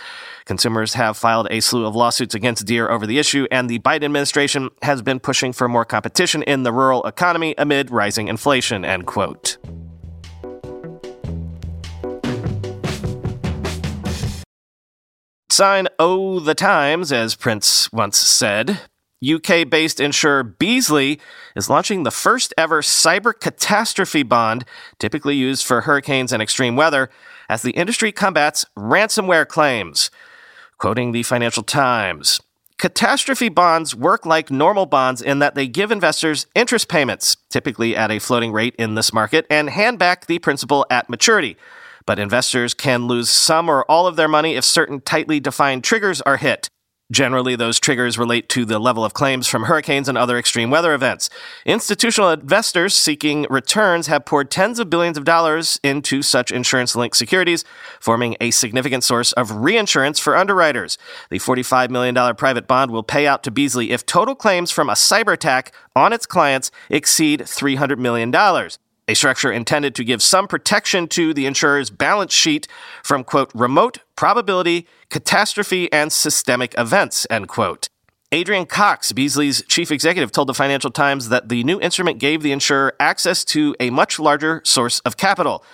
Consumers 0.44 0.94
have 0.94 1.16
filed 1.16 1.48
a 1.50 1.60
slew 1.60 1.84
of 1.84 1.96
lawsuits 1.96 2.34
against 2.34 2.64
Deere 2.64 2.88
over 2.88 3.06
the 3.06 3.18
issue, 3.18 3.46
and 3.50 3.68
the 3.68 3.80
Biden 3.80 4.04
administration 4.04 4.70
has 4.82 5.02
been 5.02 5.18
pushing 5.18 5.52
for 5.52 5.68
more 5.68 5.84
competition 5.84 6.42
in 6.44 6.62
the 6.62 6.72
rural 6.72 7.04
economy 7.04 7.54
amid 7.58 7.90
rising 7.90 8.28
inflation. 8.28 8.84
End 8.84 9.06
quote. 9.06 9.58
Sign 15.54 15.86
Oh 16.00 16.40
the 16.40 16.56
Times, 16.56 17.12
as 17.12 17.36
Prince 17.36 17.92
once 17.92 18.18
said. 18.18 18.80
UK 19.24 19.70
based 19.70 20.00
insurer 20.00 20.42
Beazley 20.42 21.20
is 21.54 21.70
launching 21.70 22.02
the 22.02 22.10
first 22.10 22.52
ever 22.58 22.82
cyber 22.82 23.32
catastrophe 23.38 24.24
bond, 24.24 24.64
typically 24.98 25.36
used 25.36 25.64
for 25.64 25.82
hurricanes 25.82 26.32
and 26.32 26.42
extreme 26.42 26.74
weather, 26.74 27.08
as 27.48 27.62
the 27.62 27.70
industry 27.70 28.10
combats 28.10 28.66
ransomware 28.76 29.46
claims. 29.46 30.10
Quoting 30.76 31.12
the 31.12 31.22
Financial 31.22 31.62
Times 31.62 32.40
Catastrophe 32.76 33.48
bonds 33.48 33.94
work 33.94 34.26
like 34.26 34.50
normal 34.50 34.86
bonds 34.86 35.22
in 35.22 35.38
that 35.38 35.54
they 35.54 35.68
give 35.68 35.92
investors 35.92 36.48
interest 36.56 36.88
payments, 36.88 37.36
typically 37.48 37.94
at 37.94 38.10
a 38.10 38.18
floating 38.18 38.50
rate 38.50 38.74
in 38.76 38.96
this 38.96 39.12
market, 39.12 39.46
and 39.48 39.70
hand 39.70 40.00
back 40.00 40.26
the 40.26 40.40
principal 40.40 40.84
at 40.90 41.08
maturity. 41.08 41.56
But 42.06 42.18
investors 42.18 42.74
can 42.74 43.06
lose 43.06 43.30
some 43.30 43.68
or 43.68 43.84
all 43.84 44.06
of 44.06 44.16
their 44.16 44.28
money 44.28 44.54
if 44.54 44.64
certain 44.64 45.00
tightly 45.00 45.40
defined 45.40 45.84
triggers 45.84 46.20
are 46.22 46.36
hit. 46.36 46.68
Generally, 47.12 47.56
those 47.56 47.78
triggers 47.78 48.16
relate 48.16 48.48
to 48.48 48.64
the 48.64 48.78
level 48.78 49.04
of 49.04 49.12
claims 49.12 49.46
from 49.46 49.64
hurricanes 49.64 50.08
and 50.08 50.16
other 50.16 50.38
extreme 50.38 50.70
weather 50.70 50.94
events. 50.94 51.28
Institutional 51.66 52.30
investors 52.30 52.94
seeking 52.94 53.46
returns 53.50 54.06
have 54.06 54.24
poured 54.24 54.50
tens 54.50 54.78
of 54.78 54.88
billions 54.88 55.18
of 55.18 55.24
dollars 55.24 55.78
into 55.84 56.22
such 56.22 56.50
insurance 56.50 56.96
linked 56.96 57.16
securities, 57.16 57.62
forming 58.00 58.36
a 58.40 58.50
significant 58.50 59.04
source 59.04 59.32
of 59.32 59.50
reinsurance 59.50 60.18
for 60.18 60.34
underwriters. 60.34 60.96
The 61.28 61.38
$45 61.38 61.90
million 61.90 62.34
private 62.36 62.66
bond 62.66 62.90
will 62.90 63.02
pay 63.02 63.26
out 63.26 63.42
to 63.44 63.50
Beazley 63.50 63.90
if 63.90 64.06
total 64.06 64.34
claims 64.34 64.70
from 64.70 64.88
a 64.88 64.94
cyber 64.94 65.34
attack 65.34 65.74
on 65.94 66.14
its 66.14 66.24
clients 66.24 66.70
exceed 66.88 67.40
$300 67.40 67.98
million 67.98 68.30
a 69.08 69.14
structure 69.14 69.52
intended 69.52 69.94
to 69.94 70.04
give 70.04 70.22
some 70.22 70.46
protection 70.48 71.08
to 71.08 71.34
the 71.34 71.46
insurer's 71.46 71.90
balance 71.90 72.32
sheet 72.32 72.66
from, 73.02 73.24
quote, 73.24 73.50
remote 73.54 73.98
probability, 74.16 74.86
catastrophe, 75.10 75.92
and 75.92 76.12
systemic 76.12 76.74
events, 76.78 77.26
end 77.30 77.48
quote. 77.48 77.88
Adrian 78.32 78.66
Cox, 78.66 79.12
Beazley's 79.12 79.62
chief 79.68 79.92
executive, 79.92 80.32
told 80.32 80.48
the 80.48 80.54
Financial 80.54 80.90
Times 80.90 81.28
that 81.28 81.48
the 81.48 81.62
new 81.62 81.80
instrument 81.80 82.18
gave 82.18 82.42
the 82.42 82.50
insurer 82.50 82.94
access 82.98 83.44
to 83.44 83.76
a 83.78 83.90
much 83.90 84.18
larger 84.18 84.60
source 84.64 84.98
of 85.00 85.16
capital. 85.16 85.64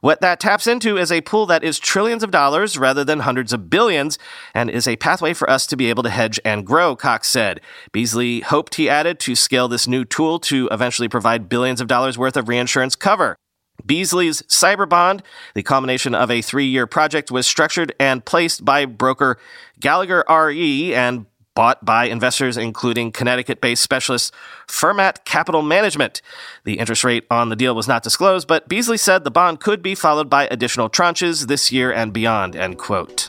What 0.00 0.20
that 0.20 0.40
taps 0.40 0.66
into 0.66 0.96
is 0.96 1.10
a 1.10 1.20
pool 1.22 1.46
that 1.46 1.64
is 1.64 1.78
trillions 1.78 2.22
of 2.22 2.30
dollars 2.30 2.78
rather 2.78 3.04
than 3.04 3.20
hundreds 3.20 3.52
of 3.52 3.68
billions 3.68 4.18
and 4.54 4.70
is 4.70 4.86
a 4.86 4.96
pathway 4.96 5.34
for 5.34 5.48
us 5.50 5.66
to 5.66 5.76
be 5.76 5.90
able 5.90 6.02
to 6.04 6.10
hedge 6.10 6.38
and 6.44 6.66
grow, 6.66 6.94
Cox 6.94 7.28
said. 7.28 7.60
Beazley 7.92 8.42
hoped, 8.42 8.76
he 8.76 8.88
added, 8.88 9.18
to 9.20 9.34
scale 9.34 9.68
this 9.68 9.88
new 9.88 10.04
tool 10.04 10.38
to 10.40 10.68
eventually 10.70 11.08
provide 11.08 11.48
billions 11.48 11.80
of 11.80 11.88
dollars 11.88 12.16
worth 12.16 12.36
of 12.36 12.48
reinsurance 12.48 12.94
cover. 12.94 13.36
Beazley's 13.86 14.42
cyber 14.42 14.88
bond, 14.88 15.22
the 15.54 15.62
culmination 15.62 16.14
of 16.14 16.30
a 16.30 16.42
three 16.42 16.66
year 16.66 16.86
project, 16.86 17.30
was 17.30 17.46
structured 17.46 17.94
and 17.98 18.24
placed 18.24 18.64
by 18.64 18.84
broker 18.84 19.38
Gallagher 19.80 20.24
RE 20.28 20.94
and 20.94 21.26
bought 21.58 21.84
by 21.84 22.04
investors, 22.04 22.56
including 22.56 23.10
Connecticut 23.10 23.60
based 23.60 23.82
specialist 23.82 24.32
Fermat 24.68 25.24
Capital 25.24 25.60
Management. 25.60 26.22
The 26.62 26.78
interest 26.78 27.02
rate 27.02 27.26
on 27.32 27.48
the 27.48 27.56
deal 27.56 27.74
was 27.74 27.88
not 27.88 28.04
disclosed, 28.04 28.46
but 28.46 28.68
Beazley 28.68 28.96
said 28.96 29.24
the 29.24 29.32
bond 29.32 29.58
could 29.58 29.82
be 29.82 29.96
followed 29.96 30.30
by 30.30 30.46
additional 30.52 30.88
tranches 30.88 31.48
this 31.48 31.72
year 31.72 31.92
and 31.92 32.12
beyond, 32.12 32.54
end 32.54 32.78
quote. 32.78 33.28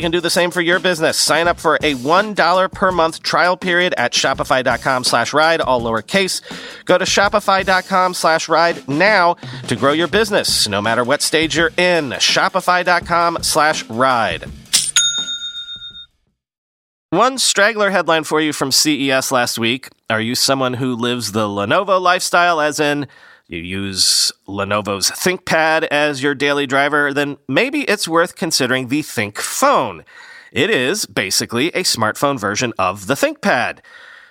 can 0.00 0.10
do 0.10 0.20
the 0.20 0.30
same 0.30 0.50
for 0.50 0.60
your 0.60 0.78
business. 0.78 1.16
Sign 1.16 1.48
up 1.48 1.58
for 1.58 1.76
a 1.76 1.94
$1 1.94 2.72
per 2.72 2.92
month 2.92 3.22
trial 3.22 3.56
period 3.56 3.94
at 3.96 4.12
shopify.com 4.12 5.04
slash 5.04 5.32
ride, 5.32 5.60
all 5.60 5.80
lowercase. 5.80 6.42
Go 6.84 6.98
to 6.98 7.04
shopify.com 7.04 8.14
slash 8.14 8.48
ride 8.48 8.88
now 8.88 9.34
to 9.68 9.76
grow 9.76 9.92
your 9.92 10.08
business, 10.08 10.68
no 10.68 10.82
matter 10.82 11.04
what 11.04 11.22
stage 11.22 11.56
you're 11.56 11.72
in. 11.76 12.10
Shopify.com 12.10 13.38
slash 13.42 13.84
ride. 13.88 14.44
One 17.10 17.38
straggler 17.38 17.90
headline 17.90 18.24
for 18.24 18.40
you 18.40 18.52
from 18.52 18.72
CES 18.72 19.30
last 19.30 19.58
week. 19.58 19.88
Are 20.10 20.20
you 20.20 20.34
someone 20.34 20.74
who 20.74 20.94
lives 20.94 21.32
the 21.32 21.46
Lenovo 21.46 22.00
lifestyle, 22.00 22.60
as 22.60 22.80
in 22.80 23.06
you 23.48 23.58
use 23.58 24.32
Lenovo's 24.48 25.10
ThinkPad 25.10 25.84
as 25.84 26.22
your 26.22 26.34
daily 26.34 26.66
driver, 26.66 27.12
then 27.12 27.36
maybe 27.48 27.82
it's 27.82 28.08
worth 28.08 28.34
considering 28.34 28.88
the 28.88 29.02
ThinkPhone. 29.02 30.04
It 30.52 30.70
is 30.70 31.06
basically 31.06 31.68
a 31.68 31.82
smartphone 31.82 32.40
version 32.40 32.72
of 32.78 33.06
the 33.06 33.14
ThinkPad. 33.14 33.80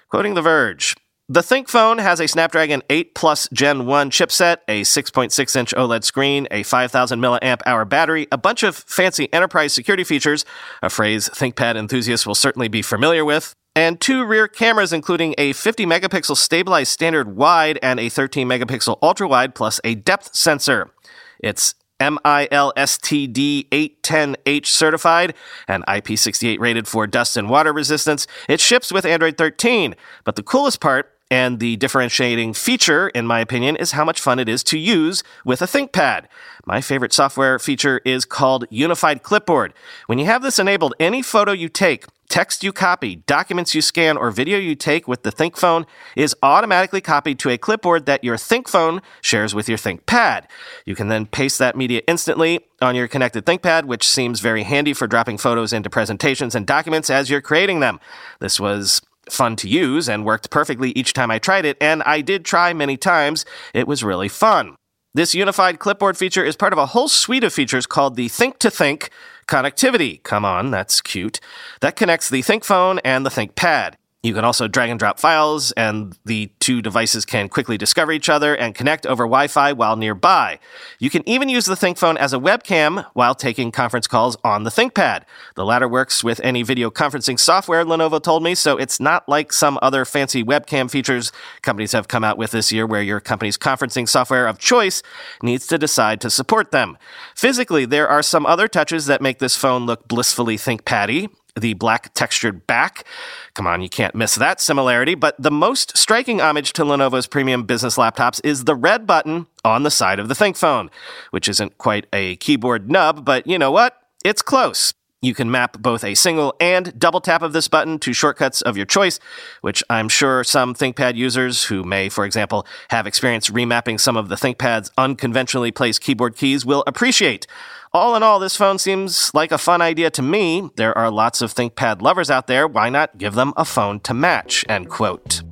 Quoting 0.10 0.34
The 0.34 0.42
Verge, 0.42 0.96
the 1.28 1.42
ThinkPhone 1.42 2.00
has 2.00 2.20
a 2.20 2.28
Snapdragon 2.28 2.84
8 2.90 3.16
Plus 3.16 3.50
Gen 3.52 3.88
1 3.88 4.12
chipset, 4.12 4.58
a 4.68 4.82
6.6 4.82 5.56
inch 5.56 5.74
OLED 5.74 6.04
screen, 6.04 6.48
a 6.52 6.62
5000 6.62 7.20
milliamp 7.20 7.62
hour 7.66 7.84
battery, 7.84 8.28
a 8.32 8.38
bunch 8.38 8.62
of 8.62 8.76
fancy 8.76 9.32
enterprise 9.34 9.74
security 9.74 10.04
features, 10.04 10.46
a 10.84 10.90
phrase 10.90 11.28
ThinkPad 11.30 11.78
enthusiasts 11.78 12.28
will 12.28 12.36
certainly 12.36 12.68
be 12.68 12.84
familiar 12.84 13.26
with, 13.26 13.56
and 13.76 14.00
two 14.00 14.26
rear 14.26 14.48
cameras, 14.48 14.94
including 14.94 15.36
a 15.38 15.54
50 15.54 15.86
megapixel 15.86 16.38
stabilized 16.38 16.92
standard 16.92 17.36
wide 17.36 17.78
and 17.84 18.00
a 18.00 18.10
13 18.10 18.48
megapixel 18.48 18.98
ultra 19.02 19.28
wide, 19.28 19.54
plus 19.54 19.82
a 19.84 19.96
depth 19.96 20.34
sensor. 20.34 20.92
It's 21.40 21.76
MILSTD 22.00 23.70
810H 23.70 24.66
certified 24.66 25.34
and 25.68 25.86
IP68 25.86 26.60
rated 26.60 26.88
for 26.88 27.08
dust 27.08 27.38
and 27.38 27.50
water 27.50 27.72
resistance. 27.72 28.28
It 28.50 28.60
ships 28.60 28.92
with 28.92 29.06
Android 29.06 29.38
13. 29.38 29.96
But 30.24 30.36
the 30.36 30.44
coolest 30.44 30.82
part 30.82 31.12
and 31.32 31.60
the 31.60 31.76
differentiating 31.78 32.54
feature, 32.54 33.08
in 33.10 33.26
my 33.26 33.40
opinion, 33.40 33.76
is 33.78 33.92
how 33.92 34.06
much 34.06 34.22
fun 34.22 34.40
it 34.40 34.48
is 34.48 34.64
to 34.64 34.78
use 34.78 35.24
with 35.44 35.62
a 35.62 35.66
ThinkPad. 35.66 36.26
My 36.66 36.82
favorite 36.82 37.14
software 37.14 37.58
feature 37.60 38.00
is 38.06 38.26
called 38.26 38.66
Unified 38.70 39.24
Clipboard. 39.24 39.74
When 40.08 40.20
you 40.20 40.26
have 40.26 40.44
this 40.44 40.60
enabled, 40.60 40.94
any 41.00 41.22
photo 41.22 41.52
you 41.52 41.70
take, 41.70 42.06
text 42.30 42.64
you 42.64 42.74
copy, 42.74 43.18
documents 43.18 43.76
you 43.76 43.82
scan, 43.82 44.18
or 44.18 44.32
video 44.32 44.58
you 44.58 44.76
take 44.76 45.08
with 45.08 45.24
the 45.24 45.32
ThinkPhone 45.32 45.86
is 46.16 46.36
automatically 46.42 47.02
copied 47.02 47.40
to 47.40 47.50
a 47.50 47.58
clipboard 47.58 48.06
that 48.06 48.24
your 48.24 48.36
ThinkPhone 48.36 49.02
shares 49.22 49.54
with 49.56 49.70
your 49.70 49.78
ThinkPad. 49.78 50.46
You 50.86 50.96
can 50.96 51.08
then 51.08 51.26
paste 51.26 51.60
that 51.60 51.76
media 51.76 52.02
instantly 52.08 52.60
on 52.82 52.96
your 52.96 53.08
connected 53.08 53.46
ThinkPad, 53.46 53.86
which 53.86 54.08
seems 54.08 54.40
very 54.40 54.64
handy 54.64 54.94
for 54.94 55.08
dropping 55.08 55.38
photos 55.38 55.74
into 55.74 55.90
presentations 55.90 56.56
and 56.56 56.66
documents 56.66 57.10
as 57.10 57.30
you're 57.30 57.42
creating 57.42 57.80
them. 57.80 58.00
This 58.40 58.60
was 58.60 59.02
fun 59.30 59.56
to 59.58 59.68
use 59.68 60.08
and 60.08 60.26
worked 60.26 60.50
perfectly 60.50 60.92
each 60.92 61.14
time 61.14 61.32
I 61.32 61.40
tried 61.40 61.66
it, 61.66 61.78
and 61.82 62.04
I 62.04 62.22
did 62.22 62.46
try 62.46 62.74
many 62.74 62.98
times. 62.98 63.46
It 63.74 63.88
was 63.88 64.04
really 64.04 64.30
fun. 64.30 64.76
This 65.16 65.34
unified 65.34 65.80
clipboard 65.80 66.18
feature 66.18 66.44
is 66.44 66.58
part 66.58 66.74
of 66.74 66.80
a 66.80 66.88
whole 66.88 67.08
suite 67.08 67.46
of 67.46 67.54
features 67.54 67.88
called 67.88 68.18
the 68.18 68.28
Think 68.28 68.60
to 68.60 68.70
Think 68.70 69.10
connectivity. 69.48 70.22
Come 70.24 70.46
on, 70.46 70.72
that's 70.72 71.02
cute. 71.02 71.40
That 71.82 71.96
connects 71.96 72.30
the 72.30 72.42
ThinkPhone 72.42 73.00
and 73.04 73.26
the 73.26 73.30
ThinkPad. 73.30 73.96
You 74.26 74.34
can 74.34 74.44
also 74.44 74.68
drag 74.68 74.90
and 74.90 74.98
drop 74.98 75.20
files, 75.20 75.72
and 75.74 76.18
the 76.26 76.50
two 76.60 76.82
devices 76.82 77.26
can 77.26 77.48
quickly 77.48 77.78
discover 77.78 78.12
each 78.12 78.28
other 78.28 78.56
and 78.56 78.74
connect 78.74 79.06
over 79.06 79.26
Wi 79.26 79.46
Fi 79.46 79.72
while 79.72 79.96
nearby. 79.96 80.58
You 80.98 81.12
can 81.12 81.22
even 81.30 81.48
use 81.48 81.66
the 81.66 81.76
ThinkPhone 81.76 82.18
as 82.18 82.34
a 82.34 82.40
webcam 82.40 83.06
while 83.14 83.36
taking 83.36 83.72
conference 83.72 84.08
calls 84.08 84.36
on 84.44 84.64
the 84.64 84.72
ThinkPad. 84.72 85.26
The 85.54 85.64
latter 85.64 85.88
works 85.88 86.24
with 86.24 86.40
any 86.40 86.64
video 86.64 86.90
conferencing 86.90 87.40
software, 87.40 87.86
Lenovo 87.86 88.20
told 88.20 88.42
me, 88.42 88.56
so 88.56 88.78
it's 88.78 89.00
not 89.00 89.30
like 89.30 89.54
some 89.54 89.78
other 89.84 90.06
fancy 90.06 90.44
webcam 90.44 90.90
features 90.90 91.32
companies 91.62 91.92
have 91.92 92.08
come 92.08 92.24
out 92.24 92.40
with 92.40 92.50
this 92.50 92.72
year 92.72 92.88
where 92.88 93.04
your 93.04 93.20
company's 93.20 93.60
conferencing 93.60 94.10
software 94.10 94.48
of 94.48 94.58
choice 94.58 95.04
needs 95.44 95.68
to 95.68 95.78
decide 95.78 96.20
to 96.22 96.32
support 96.32 96.72
them. 96.72 96.98
Physically, 97.36 97.86
there 97.86 98.08
are 98.08 98.24
some 98.24 98.48
other 98.48 98.68
touches 98.68 99.06
that 99.06 99.22
make 99.22 99.38
this 99.38 99.56
phone 99.56 99.86
look 99.86 100.08
blissfully 100.08 100.58
ThinkPaddy 100.58 101.30
the 101.60 101.74
black 101.74 102.14
textured 102.14 102.68
back. 102.68 103.06
Come 103.54 103.68
on, 103.68 103.82
you 103.82 103.90
can't 103.90 104.16
miss 104.16 104.36
that 104.36 104.60
similarity. 104.60 105.16
But 105.16 105.36
the 105.40 105.52
most 105.52 105.98
striking 105.98 106.42
homage 106.42 106.74
to 106.74 106.84
Lenovo's 106.84 107.28
premium 107.28 107.64
business 107.64 107.98
laptops 107.98 108.42
is 108.44 108.66
the 108.66 108.76
red 108.76 109.08
button 109.08 109.48
on 109.64 109.84
the 109.84 109.92
side 109.92 110.20
of 110.20 110.28
the 110.28 110.34
ThinkPhone, 110.34 110.90
which 111.32 111.48
isn't 111.48 111.78
quite 111.78 112.08
a 112.14 112.36
keyboard 112.38 112.90
nub, 112.90 113.26
but 113.26 113.48
you 113.48 113.58
know 113.58 113.72
what? 113.72 113.98
It's 114.24 114.42
close. 114.42 114.94
You 115.22 115.34
can 115.34 115.50
map 115.50 115.80
both 115.80 116.04
a 116.04 116.14
single 116.14 116.54
and 116.60 116.98
double 117.00 117.20
tap 117.20 117.42
of 117.42 117.52
this 117.52 117.68
button 117.68 117.98
to 118.00 118.14
shortcuts 118.14 118.62
of 118.62 118.78
your 118.78 118.86
choice, 118.86 119.20
which 119.62 119.84
I'm 119.90 120.08
sure 120.08 120.44
some 120.44 120.76
ThinkPad 120.76 121.16
users 121.16 121.64
who 121.64 121.84
may, 121.84 122.10
for 122.10 122.26
example, 122.26 122.68
have 122.90 123.08
experience 123.08 123.50
remapping 123.50 124.00
some 124.00 124.18
of 124.18 124.30
the 124.30 124.36
ThinkPad's 124.36 124.92
unconventionally 125.00 125.72
placed 125.72 126.02
keyboard 126.02 126.36
keys 126.36 126.64
will 126.64 126.84
appreciate. 126.86 127.48
All 127.96 128.18
in 128.18 128.24
all, 128.24 128.40
this 128.40 128.58
phone 128.58 128.78
seems 128.78 129.34
like 129.34 129.54
a 129.54 129.58
fun 129.58 129.82
idea 129.82 130.10
to 130.10 130.22
me. 130.22 130.70
There 130.76 130.96
are 130.98 131.10
lots 131.10 131.42
of 131.42 131.54
ThinkPad 131.54 132.02
lovers 132.02 132.30
out 132.30 132.46
there. 132.46 132.68
Why 132.68 132.90
not 132.90 133.18
give 133.18 133.36
them 133.36 133.54
a 133.56 133.64
phone 133.64 134.02
to 134.02 134.14
match? 134.14 134.66
End 134.68 134.90
quote. 134.90 135.44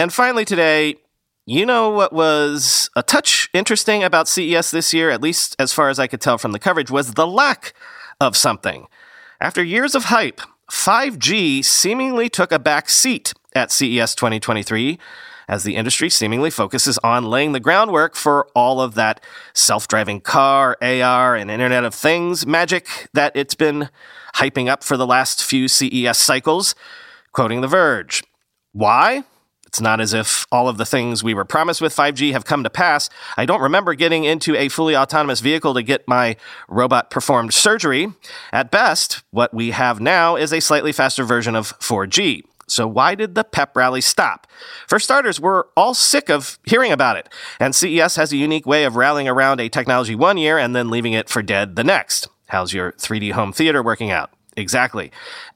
And 0.00 0.10
finally, 0.10 0.46
today, 0.46 0.94
you 1.44 1.66
know 1.66 1.90
what 1.90 2.14
was 2.14 2.88
a 2.96 3.02
touch 3.02 3.50
interesting 3.52 4.02
about 4.02 4.26
CES 4.26 4.70
this 4.70 4.94
year, 4.94 5.10
at 5.10 5.20
least 5.20 5.54
as 5.58 5.70
far 5.70 5.90
as 5.90 5.98
I 5.98 6.06
could 6.06 6.22
tell 6.22 6.38
from 6.38 6.52
the 6.52 6.58
coverage, 6.58 6.90
was 6.90 7.12
the 7.12 7.26
lack 7.26 7.74
of 8.22 8.38
something. 8.38 8.86
After 9.38 9.62
years 9.62 9.94
of 9.94 10.04
hype, 10.04 10.40
5G 10.70 11.62
seemingly 11.62 12.30
took 12.30 12.52
a 12.52 12.58
back 12.58 12.88
seat 12.88 13.34
at 13.54 13.70
CES 13.70 14.14
2023 14.14 14.98
as 15.48 15.64
the 15.64 15.76
industry 15.76 16.10
seemingly 16.10 16.50
focuses 16.50 16.98
on 16.98 17.24
laying 17.24 17.52
the 17.52 17.60
groundwork 17.60 18.14
for 18.14 18.48
all 18.54 18.80
of 18.80 18.94
that 18.94 19.20
self 19.54 19.88
driving 19.88 20.20
car, 20.20 20.76
AR, 20.80 21.36
and 21.36 21.50
Internet 21.50 21.84
of 21.84 21.94
Things 21.94 22.46
magic 22.46 23.08
that 23.12 23.32
it's 23.34 23.54
been 23.54 23.88
hyping 24.36 24.68
up 24.68 24.82
for 24.82 24.96
the 24.96 25.06
last 25.06 25.44
few 25.44 25.68
CES 25.68 26.18
cycles. 26.18 26.74
Quoting 27.32 27.60
The 27.60 27.68
Verge. 27.68 28.22
Why? 28.72 29.24
It's 29.74 29.80
not 29.80 30.00
as 30.00 30.14
if 30.14 30.46
all 30.52 30.68
of 30.68 30.76
the 30.76 30.86
things 30.86 31.24
we 31.24 31.34
were 31.34 31.44
promised 31.44 31.80
with 31.80 31.96
5G 31.96 32.30
have 32.30 32.44
come 32.44 32.62
to 32.62 32.70
pass. 32.70 33.10
I 33.36 33.44
don't 33.44 33.60
remember 33.60 33.94
getting 33.94 34.22
into 34.22 34.54
a 34.54 34.68
fully 34.68 34.96
autonomous 34.96 35.40
vehicle 35.40 35.74
to 35.74 35.82
get 35.82 36.06
my 36.06 36.36
robot 36.68 37.10
performed 37.10 37.52
surgery. 37.52 38.12
At 38.52 38.70
best, 38.70 39.24
what 39.32 39.52
we 39.52 39.72
have 39.72 40.00
now 40.00 40.36
is 40.36 40.52
a 40.52 40.60
slightly 40.60 40.92
faster 40.92 41.24
version 41.24 41.56
of 41.56 41.76
4G. 41.80 42.44
So, 42.66 42.86
why 42.86 43.14
did 43.14 43.34
the 43.34 43.44
pep 43.44 43.76
rally 43.76 44.00
stop? 44.00 44.46
For 44.86 44.98
starters, 44.98 45.40
we're 45.40 45.64
all 45.76 45.94
sick 45.94 46.30
of 46.30 46.58
hearing 46.64 46.92
about 46.92 47.16
it, 47.16 47.28
and 47.60 47.74
CES 47.74 48.16
has 48.16 48.32
a 48.32 48.36
unique 48.36 48.66
way 48.66 48.84
of 48.84 48.96
rallying 48.96 49.28
around 49.28 49.60
a 49.60 49.68
technology 49.68 50.14
one 50.14 50.38
year 50.38 50.58
and 50.58 50.74
then 50.74 50.90
leaving 50.90 51.12
it 51.12 51.28
for 51.28 51.42
dead 51.42 51.76
the 51.76 51.84
next. 51.84 52.28
How's 52.48 52.72
your 52.72 52.92
3D 52.92 53.32
home 53.32 53.52
theater 53.52 53.82
working 53.82 54.10
out? 54.10 54.30
Exactly. 54.56 55.10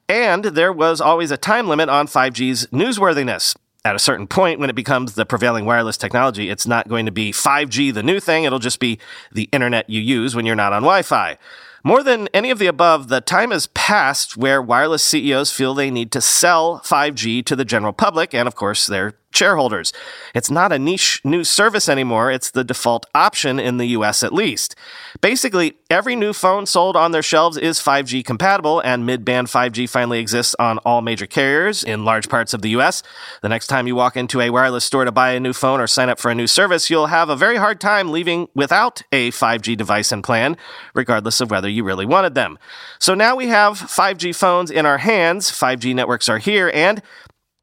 And 0.07 0.43
there 0.43 0.73
was 0.73 0.99
always 0.99 1.31
a 1.31 1.37
time 1.37 1.67
limit 1.67 1.87
on 1.87 2.07
5G's 2.07 2.67
newsworthiness 2.67 3.55
at 3.85 3.95
a 3.95 3.99
certain 3.99 4.27
point, 4.27 4.59
when 4.59 4.69
it 4.69 4.75
becomes 4.75 5.15
the 5.15 5.25
prevailing 5.25 5.65
wireless 5.65 5.97
technology, 5.97 6.49
it's 6.49 6.67
not 6.67 6.89
going 6.89 7.05
to 7.05 7.11
be 7.11 7.31
5G, 7.31 7.93
the 7.93 8.03
new 8.03 8.19
thing. 8.19 8.43
It'll 8.43 8.59
just 8.59 8.79
be 8.79 8.99
the 9.31 9.49
internet 9.51 9.89
you 9.89 10.01
use 10.01 10.35
when 10.35 10.45
you're 10.45 10.55
not 10.55 10.73
on 10.73 10.81
Wi 10.81 11.01
Fi. 11.01 11.37
More 11.83 12.03
than 12.03 12.27
any 12.33 12.49
of 12.49 12.59
the 12.59 12.67
above, 12.67 13.07
the 13.07 13.21
time 13.21 13.51
has 13.51 13.67
passed 13.67 14.35
where 14.35 14.61
wireless 14.61 15.03
CEOs 15.03 15.51
feel 15.51 15.73
they 15.73 15.89
need 15.89 16.11
to 16.11 16.21
sell 16.21 16.81
5G 16.81 17.45
to 17.45 17.55
the 17.55 17.65
general 17.65 17.93
public 17.93 18.33
and, 18.33 18.47
of 18.47 18.55
course, 18.55 18.85
their 18.85 19.13
shareholders. 19.33 19.93
It's 20.33 20.51
not 20.51 20.71
a 20.71 20.79
niche 20.79 21.21
new 21.23 21.43
service 21.43 21.87
anymore, 21.87 22.31
it's 22.31 22.51
the 22.51 22.63
default 22.63 23.05
option 23.13 23.59
in 23.59 23.77
the 23.77 23.87
US 23.87 24.23
at 24.23 24.33
least. 24.33 24.75
Basically, 25.21 25.77
every 25.89 26.15
new 26.15 26.33
phone 26.33 26.65
sold 26.65 26.95
on 26.95 27.11
their 27.11 27.23
shelves 27.23 27.57
is 27.57 27.79
5G 27.79 28.23
compatible, 28.25 28.79
and 28.81 29.05
mid 29.05 29.23
band 29.25 29.47
5G 29.47 29.89
finally 29.89 30.19
exists 30.19 30.55
on 30.59 30.77
all 30.79 31.01
major 31.01 31.25
carriers 31.25 31.83
in 31.83 32.05
large 32.05 32.29
parts 32.29 32.53
of 32.53 32.61
the 32.61 32.69
US. 32.71 33.03
The 33.41 33.49
next 33.49 33.67
time 33.67 33.87
you 33.87 33.95
walk 33.95 34.17
into 34.17 34.41
a 34.41 34.49
wireless 34.49 34.85
store 34.85 35.05
to 35.05 35.11
buy 35.11 35.31
a 35.31 35.39
new 35.39 35.53
phone 35.53 35.79
or 35.79 35.87
sign 35.87 36.09
up 36.09 36.19
for 36.19 36.31
a 36.31 36.35
new 36.35 36.47
service, 36.47 36.89
you'll 36.89 37.07
have 37.07 37.29
a 37.29 37.35
very 37.35 37.57
hard 37.57 37.79
time 37.79 38.11
leaving 38.11 38.47
without 38.55 39.03
a 39.11 39.31
5G 39.31 39.77
device 39.77 40.11
and 40.11 40.23
plan, 40.23 40.57
regardless 40.93 41.41
of 41.41 41.51
whether 41.51 41.69
you 41.69 41.83
really 41.83 42.05
wanted 42.05 42.35
them. 42.35 42.57
So 42.99 43.13
now 43.13 43.35
we 43.35 43.47
have 43.47 43.79
5G 43.79 44.35
phones 44.35 44.71
in 44.71 44.85
our 44.85 44.99
hands, 44.99 45.51
5G 45.51 45.93
networks 45.93 46.29
are 46.29 46.39
here, 46.39 46.71
and 46.73 47.01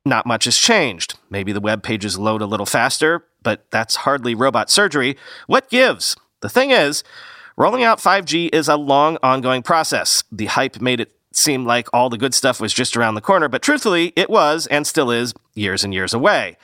not 0.07 0.27
much 0.27 0.45
has 0.45 0.57
changed. 0.57 1.19
Maybe 1.29 1.53
the 1.53 1.61
web 1.61 1.83
pages 1.83 2.19
load 2.19 2.41
a 2.41 2.47
little 2.47 2.67
faster, 2.67 3.27
but 3.43 3.71
that's 3.71 3.97
hardly 3.97 4.35
robot 4.35 4.71
surgery. 4.71 5.17
What 5.47 5.69
gives? 5.69 6.17
The 6.41 6.49
thing 6.49 6.71
is, 6.71 7.03
rolling 7.57 7.83
out 7.83 7.99
5G 7.99 8.51
is 8.53 8.69
a 8.69 8.77
long, 8.77 9.19
ongoing 9.23 9.63
process. 9.63 10.25
The 10.31 10.47
hype 10.47 10.81
made 10.81 11.01
it 11.01 11.13
seem 11.33 11.65
like 11.67 11.89
all 11.93 12.09
the 12.09 12.19
good 12.19 12.35
stuff 12.35 12.61
was 12.61 12.73
just 12.73 12.97
around 12.97 13.15
the 13.15 13.21
corner, 13.21 13.49
but 13.49 13.63
truthfully, 13.63 14.13
it 14.17 14.31
was 14.31 14.67
and 14.69 14.87
still 14.87 15.11
is 15.11 15.35
years 15.55 15.85
and 15.85 15.93
years 15.93 16.15
away. 16.15 16.57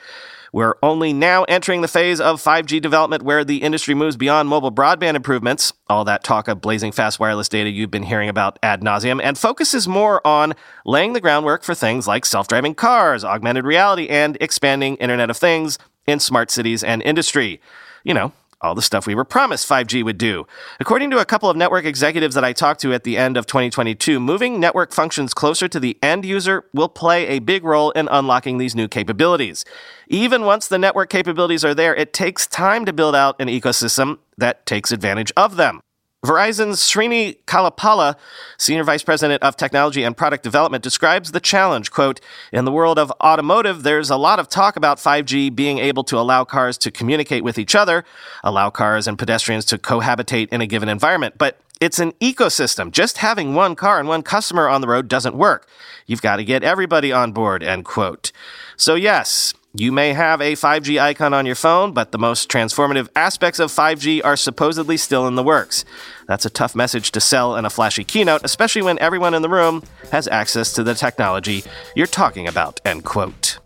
We're 0.53 0.75
only 0.83 1.13
now 1.13 1.45
entering 1.45 1.81
the 1.81 1.87
phase 1.87 2.21
of 2.21 2.39
5G 2.39 2.79
development 2.79 3.23
where 3.23 3.43
the 3.43 3.63
industry 3.63 3.95
moves 3.95 4.15
beyond 4.15 4.47
mobile 4.47 4.71
broadband 4.71 5.15
improvements, 5.15 5.73
all 5.87 6.05
that 6.05 6.23
talk 6.23 6.47
of 6.47 6.61
blazing 6.61 6.91
fast 6.91 7.19
wireless 7.19 7.49
data 7.49 7.71
you've 7.71 7.89
been 7.89 8.03
hearing 8.03 8.29
about 8.29 8.59
ad 8.61 8.81
nauseum, 8.81 9.19
and 9.23 9.35
focuses 9.35 9.87
more 9.87 10.25
on 10.25 10.53
laying 10.85 11.13
the 11.13 11.19
groundwork 11.19 11.63
for 11.63 11.73
things 11.73 12.07
like 12.07 12.23
self 12.23 12.47
driving 12.47 12.75
cars, 12.75 13.25
augmented 13.25 13.65
reality, 13.65 14.07
and 14.07 14.37
expanding 14.39 14.95
Internet 14.97 15.31
of 15.31 15.37
Things 15.37 15.79
in 16.05 16.19
smart 16.19 16.51
cities 16.51 16.83
and 16.83 17.01
industry. 17.01 17.59
You 18.03 18.13
know, 18.13 18.31
all 18.63 18.73
the 18.73 18.81
stuff 18.81 19.05
we 19.05 19.13
were 19.13 19.25
promised 19.25 19.67
5G 19.67 20.03
would 20.03 20.17
do. 20.17 20.47
According 20.79 21.11
to 21.11 21.19
a 21.19 21.25
couple 21.25 21.49
of 21.49 21.57
network 21.57 21.85
executives 21.85 22.33
that 22.35 22.43
I 22.43 22.53
talked 22.53 22.81
to 22.81 22.93
at 22.93 23.03
the 23.03 23.17
end 23.17 23.37
of 23.37 23.45
2022, 23.45 24.19
moving 24.19 24.59
network 24.59 24.93
functions 24.93 25.33
closer 25.33 25.67
to 25.67 25.79
the 25.79 25.97
end 26.01 26.25
user 26.25 26.65
will 26.73 26.89
play 26.89 27.27
a 27.27 27.39
big 27.39 27.63
role 27.63 27.91
in 27.91 28.07
unlocking 28.09 28.57
these 28.57 28.75
new 28.75 28.87
capabilities. 28.87 29.65
Even 30.07 30.43
once 30.43 30.67
the 30.67 30.79
network 30.79 31.09
capabilities 31.09 31.65
are 31.65 31.75
there, 31.75 31.93
it 31.95 32.13
takes 32.13 32.47
time 32.47 32.85
to 32.85 32.93
build 32.93 33.15
out 33.15 33.39
an 33.39 33.49
ecosystem 33.49 34.19
that 34.37 34.65
takes 34.65 34.91
advantage 34.91 35.31
of 35.35 35.57
them. 35.57 35.81
Verizon's 36.25 36.81
Srini 36.81 37.37
Kalapala, 37.45 38.15
Senior 38.57 38.83
Vice 38.85 39.03
President 39.03 39.43
of 39.43 39.57
Technology 39.57 40.03
and 40.03 40.15
Product 40.15 40.41
Development, 40.41 40.81
describes 40.81 41.31
the 41.33 41.41
challenge. 41.41 41.91
Quote, 41.91 42.21
in 42.53 42.63
the 42.63 42.71
world 42.71 42.97
of 42.97 43.11
automotive, 43.21 43.83
there's 43.83 44.09
a 44.09 44.15
lot 44.15 44.39
of 44.39 44.47
talk 44.47 44.77
about 44.77 44.97
5G 44.99 45.53
being 45.53 45.79
able 45.79 46.03
to 46.05 46.17
allow 46.17 46.45
cars 46.45 46.77
to 46.79 46.91
communicate 46.91 47.43
with 47.43 47.59
each 47.59 47.75
other, 47.75 48.05
allow 48.43 48.69
cars 48.69 49.07
and 49.07 49.19
pedestrians 49.19 49.65
to 49.65 49.77
cohabitate 49.77 50.47
in 50.49 50.61
a 50.61 50.67
given 50.67 50.87
environment. 50.87 51.35
But 51.37 51.59
it's 51.81 51.99
an 51.99 52.13
ecosystem. 52.13 52.91
Just 52.91 53.17
having 53.17 53.53
one 53.55 53.75
car 53.75 53.99
and 53.99 54.07
one 54.07 54.21
customer 54.23 54.69
on 54.69 54.79
the 54.79 54.87
road 54.87 55.09
doesn't 55.09 55.35
work. 55.35 55.67
You've 56.05 56.21
got 56.21 56.37
to 56.37 56.45
get 56.45 56.63
everybody 56.63 57.11
on 57.11 57.33
board, 57.33 57.61
end 57.61 57.83
quote. 57.83 58.31
So 58.77 58.95
yes, 58.95 59.53
you 59.75 59.91
may 59.91 60.13
have 60.13 60.39
a 60.39 60.53
5G 60.53 61.01
icon 61.01 61.33
on 61.33 61.47
your 61.47 61.55
phone, 61.55 61.93
but 61.93 62.11
the 62.11 62.19
most 62.19 62.47
transformative 62.47 63.09
aspects 63.15 63.57
of 63.57 63.71
5G 63.71 64.23
are 64.23 64.37
supposedly 64.37 64.97
still 64.97 65.25
in 65.27 65.33
the 65.33 65.41
works. 65.41 65.83
That's 66.27 66.45
a 66.45 66.49
tough 66.51 66.75
message 66.75 67.11
to 67.13 67.19
sell 67.19 67.55
in 67.55 67.65
a 67.65 67.71
flashy 67.71 68.03
keynote, 68.03 68.41
especially 68.43 68.83
when 68.83 68.99
everyone 68.99 69.33
in 69.33 69.41
the 69.41 69.49
room 69.49 69.81
has 70.11 70.27
access 70.27 70.73
to 70.73 70.83
the 70.83 70.93
technology 70.93 71.63
you're 71.95 72.05
talking 72.05 72.47
about, 72.47 72.81
end 72.85 73.03
quote. 73.03 73.57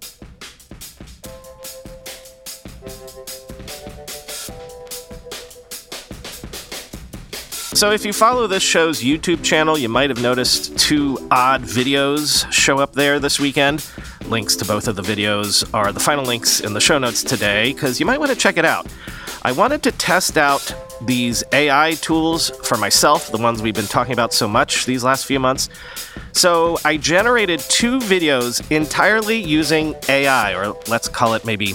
So, 7.73 7.91
if 7.91 8.05
you 8.05 8.13
follow 8.13 8.47
this 8.47 8.63
show's 8.63 9.03
YouTube 9.03 9.43
channel, 9.43 9.77
you 9.77 9.89
might 9.89 10.09
have 10.09 10.21
noticed 10.21 10.79
two 10.79 11.19
odd 11.29 11.63
videos 11.63 12.49
show 12.51 12.79
up 12.79 12.93
there 12.93 13.19
this 13.19 13.39
weekend. 13.39 13.85
Links 14.29 14.57
to 14.57 14.65
both 14.65 14.89
of 14.89 14.97
the 14.97 15.01
videos 15.01 15.63
are 15.73 15.93
the 15.93 16.01
final 16.01 16.25
links 16.25 16.59
in 16.59 16.73
the 16.73 16.81
show 16.81 16.97
notes 16.97 17.23
today, 17.23 17.71
because 17.71 17.97
you 17.99 18.05
might 18.05 18.19
want 18.19 18.29
to 18.29 18.37
check 18.37 18.57
it 18.57 18.65
out. 18.65 18.85
I 19.43 19.53
wanted 19.53 19.81
to 19.83 19.91
test 19.93 20.37
out 20.37 20.73
these 21.01 21.45
AI 21.53 21.93
tools 22.01 22.49
for 22.63 22.75
myself, 22.75 23.31
the 23.31 23.37
ones 23.37 23.61
we've 23.61 23.73
been 23.73 23.85
talking 23.85 24.11
about 24.11 24.33
so 24.33 24.45
much 24.45 24.85
these 24.85 25.01
last 25.01 25.25
few 25.25 25.39
months. 25.39 25.69
So 26.33 26.77
I 26.83 26.97
generated 26.97 27.61
two 27.61 27.99
videos 27.99 28.69
entirely 28.69 29.37
using 29.37 29.95
AI, 30.09 30.53
or 30.55 30.75
let's 30.89 31.07
call 31.07 31.33
it 31.33 31.45
maybe 31.45 31.67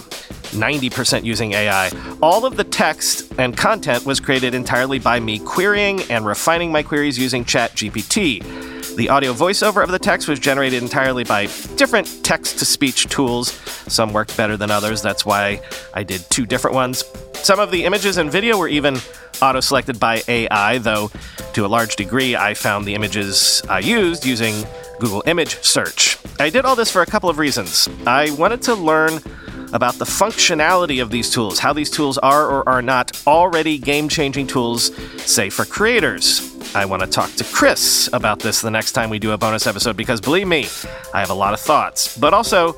90% 0.53 1.25
using 1.25 1.53
AI. 1.53 1.91
All 2.21 2.45
of 2.45 2.59
the 2.59 2.65
text 2.65 3.33
and 3.39 3.57
content 3.57 4.05
was 4.05 4.21
created 4.21 4.55
entirely 4.55 4.99
by 4.99 5.21
me 5.21 5.39
querying 5.39 6.03
and 6.11 6.27
refining 6.27 6.71
my 6.71 6.83
queries 6.83 7.19
using 7.19 7.47
ChatGPT. 7.47 8.62
The 8.97 9.09
audio 9.09 9.33
voiceover 9.33 9.83
of 9.83 9.91
the 9.91 9.99
text 9.99 10.29
was 10.29 10.39
generated 10.39 10.83
entirely 10.83 11.25
by 11.25 11.47
different 11.77 12.23
text 12.23 12.59
to 12.59 12.67
speech 12.67 13.07
tools. 13.07 13.53
Some 13.91 14.13
worked 14.13 14.37
better 14.37 14.59
than 14.59 14.71
others, 14.71 15.01
that's 15.01 15.25
why 15.25 15.63
I 15.95 16.03
did 16.03 16.21
two 16.29 16.45
different 16.45 16.75
ones. 16.75 17.03
Some 17.33 17.59
of 17.59 17.71
the 17.71 17.85
images 17.85 18.19
and 18.19 18.31
video 18.31 18.59
were 18.59 18.69
even 18.69 18.99
auto 19.41 19.61
selected 19.61 19.99
by 19.99 20.23
AI, 20.29 20.77
though 20.77 21.11
to 21.55 21.65
a 21.65 21.69
large 21.69 21.97
degree 21.97 22.37
I 22.37 22.53
found 22.53 22.85
the 22.85 22.95
images 22.95 23.63
I 23.67 23.79
used 23.79 24.27
using 24.27 24.67
Google 25.01 25.23
Image 25.27 25.63
Search. 25.63 26.19
I 26.39 26.51
did 26.51 26.67
all 26.67 26.77
this 26.77 26.91
for 26.91 27.01
a 27.01 27.07
couple 27.07 27.31
of 27.31 27.39
reasons. 27.39 27.89
I 28.07 28.31
wanted 28.33 28.61
to 28.63 28.75
learn 28.75 29.23
about 29.73 29.95
the 29.95 30.05
functionality 30.05 31.03
of 31.03 31.11
these 31.11 31.31
tools, 31.31 31.59
how 31.59 31.73
these 31.73 31.91
tools 31.91 32.19
are 32.19 32.47
or 32.47 32.69
are 32.69 32.83
not 32.83 33.23
already 33.27 33.79
game 33.79 34.09
changing 34.09 34.47
tools, 34.47 34.95
say 35.23 35.51
for 35.51 35.65
creators. 35.65 36.49
I 36.75 36.85
want 36.87 37.03
to 37.03 37.09
talk 37.09 37.31
to 37.35 37.45
Chris 37.45 38.09
about 38.13 38.39
this 38.39 38.61
the 38.61 38.71
next 38.71 38.93
time 38.93 39.11
we 39.11 39.19
do 39.19 39.33
a 39.33 39.39
bonus 39.39 39.67
episode 39.67 39.97
because 39.97 40.21
believe 40.21 40.47
me, 40.47 40.67
I 41.13 41.21
have 41.21 41.31
a 41.31 41.35
lot 41.35 41.53
of 41.53 41.61
thoughts. 41.61 42.17
But 42.17 42.33
also, 42.33 42.73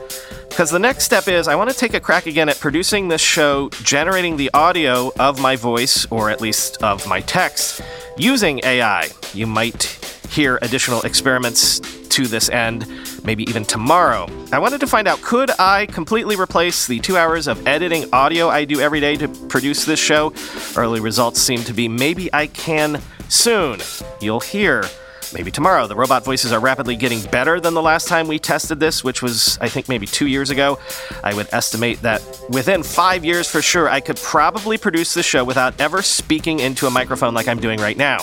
because 0.48 0.70
the 0.70 0.78
next 0.78 1.04
step 1.04 1.28
is 1.28 1.48
I 1.48 1.54
want 1.54 1.70
to 1.70 1.76
take 1.76 1.94
a 1.94 2.00
crack 2.00 2.26
again 2.26 2.48
at 2.48 2.58
producing 2.58 3.08
this 3.08 3.20
show, 3.20 3.68
generating 3.82 4.36
the 4.36 4.50
audio 4.54 5.12
of 5.18 5.40
my 5.40 5.56
voice, 5.56 6.06
or 6.10 6.30
at 6.30 6.40
least 6.40 6.82
of 6.82 7.06
my 7.06 7.20
text, 7.20 7.80
using 8.16 8.60
AI. 8.64 9.08
You 9.32 9.46
might 9.46 10.03
hear 10.28 10.58
additional 10.62 11.02
experiments 11.02 11.80
to 12.08 12.26
this 12.26 12.48
end, 12.48 12.86
maybe 13.24 13.42
even 13.44 13.64
tomorrow. 13.64 14.28
I 14.52 14.58
wanted 14.58 14.80
to 14.80 14.86
find 14.86 15.08
out 15.08 15.20
could 15.20 15.50
I 15.58 15.86
completely 15.86 16.36
replace 16.36 16.86
the 16.86 17.00
two 17.00 17.16
hours 17.16 17.48
of 17.48 17.66
editing 17.66 18.12
audio 18.12 18.48
I 18.48 18.64
do 18.64 18.80
every 18.80 19.00
day 19.00 19.16
to 19.16 19.28
produce 19.48 19.84
this 19.84 20.00
show? 20.00 20.32
Early 20.76 21.00
results 21.00 21.40
seem 21.40 21.60
to 21.64 21.72
be 21.72 21.88
maybe 21.88 22.32
I 22.32 22.46
can 22.46 23.00
soon. 23.28 23.80
You'll 24.20 24.40
hear. 24.40 24.84
Maybe 25.32 25.50
tomorrow. 25.50 25.88
The 25.88 25.96
robot 25.96 26.24
voices 26.24 26.52
are 26.52 26.60
rapidly 26.60 26.94
getting 26.94 27.20
better 27.30 27.58
than 27.58 27.74
the 27.74 27.82
last 27.82 28.06
time 28.06 28.28
we 28.28 28.38
tested 28.38 28.78
this, 28.78 29.02
which 29.02 29.20
was, 29.20 29.58
I 29.60 29.68
think, 29.68 29.88
maybe 29.88 30.06
two 30.06 30.28
years 30.28 30.50
ago. 30.50 30.78
I 31.24 31.34
would 31.34 31.48
estimate 31.50 32.02
that 32.02 32.22
within 32.50 32.84
five 32.84 33.24
years 33.24 33.50
for 33.50 33.60
sure, 33.60 33.88
I 33.88 33.98
could 33.98 34.16
probably 34.18 34.78
produce 34.78 35.14
this 35.14 35.26
show 35.26 35.42
without 35.42 35.80
ever 35.80 36.02
speaking 36.02 36.60
into 36.60 36.86
a 36.86 36.90
microphone 36.90 37.34
like 37.34 37.48
I'm 37.48 37.58
doing 37.58 37.80
right 37.80 37.96
now. 37.96 38.18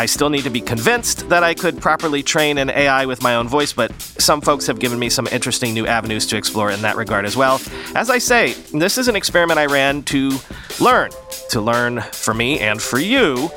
I 0.00 0.06
still 0.06 0.30
need 0.30 0.44
to 0.44 0.50
be 0.50 0.62
convinced 0.62 1.28
that 1.28 1.44
I 1.44 1.52
could 1.52 1.78
properly 1.78 2.22
train 2.22 2.56
an 2.56 2.70
AI 2.70 3.04
with 3.04 3.22
my 3.22 3.34
own 3.34 3.48
voice, 3.48 3.74
but 3.74 3.92
some 4.00 4.40
folks 4.40 4.66
have 4.66 4.78
given 4.78 4.98
me 4.98 5.10
some 5.10 5.26
interesting 5.26 5.74
new 5.74 5.86
avenues 5.86 6.24
to 6.28 6.38
explore 6.38 6.70
in 6.70 6.80
that 6.80 6.96
regard 6.96 7.26
as 7.26 7.36
well. 7.36 7.60
As 7.94 8.08
I 8.08 8.16
say, 8.16 8.54
this 8.72 8.96
is 8.96 9.08
an 9.08 9.14
experiment 9.14 9.60
I 9.60 9.66
ran 9.66 10.02
to 10.04 10.38
learn, 10.80 11.10
to 11.50 11.60
learn 11.60 12.00
for 12.00 12.32
me 12.32 12.60
and 12.60 12.80
for 12.80 12.98
you, 12.98 13.50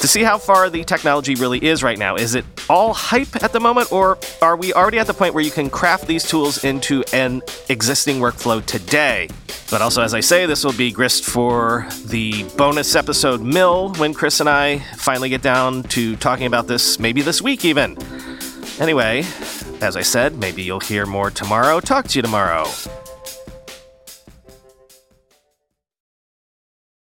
to 0.00 0.08
see 0.08 0.22
how 0.22 0.38
far 0.38 0.70
the 0.70 0.82
technology 0.82 1.34
really 1.34 1.62
is 1.62 1.82
right 1.82 1.98
now. 1.98 2.16
Is 2.16 2.34
it 2.34 2.44
all 2.68 2.94
hype 2.94 3.42
at 3.42 3.52
the 3.52 3.60
moment, 3.60 3.92
or 3.92 4.18
are 4.40 4.56
we 4.56 4.72
already 4.72 4.98
at 4.98 5.06
the 5.06 5.14
point 5.14 5.34
where 5.34 5.44
you 5.44 5.50
can 5.50 5.68
craft 5.68 6.06
these 6.06 6.26
tools 6.26 6.64
into 6.64 7.04
an 7.12 7.42
existing 7.68 8.16
workflow 8.16 8.64
today? 8.64 9.28
But 9.70 9.82
also, 9.82 10.02
as 10.02 10.14
I 10.14 10.20
say, 10.20 10.46
this 10.46 10.64
will 10.64 10.72
be 10.72 10.90
grist 10.90 11.24
for 11.24 11.86
the 12.06 12.44
bonus 12.56 12.96
episode 12.96 13.40
Mill 13.40 13.94
when 13.94 14.14
Chris 14.14 14.40
and 14.40 14.48
I 14.48 14.78
finally 14.96 15.28
get 15.28 15.42
down 15.42 15.82
to 15.84 16.16
talking 16.16 16.46
about 16.46 16.66
this, 16.66 16.98
maybe 16.98 17.22
this 17.22 17.40
week 17.42 17.64
even. 17.64 17.96
Anyway, 18.80 19.24
as 19.80 19.96
I 19.96 20.02
said, 20.02 20.38
maybe 20.38 20.62
you'll 20.62 20.80
hear 20.80 21.06
more 21.06 21.30
tomorrow. 21.30 21.78
Talk 21.78 22.08
to 22.08 22.18
you 22.18 22.22
tomorrow. 22.22 22.66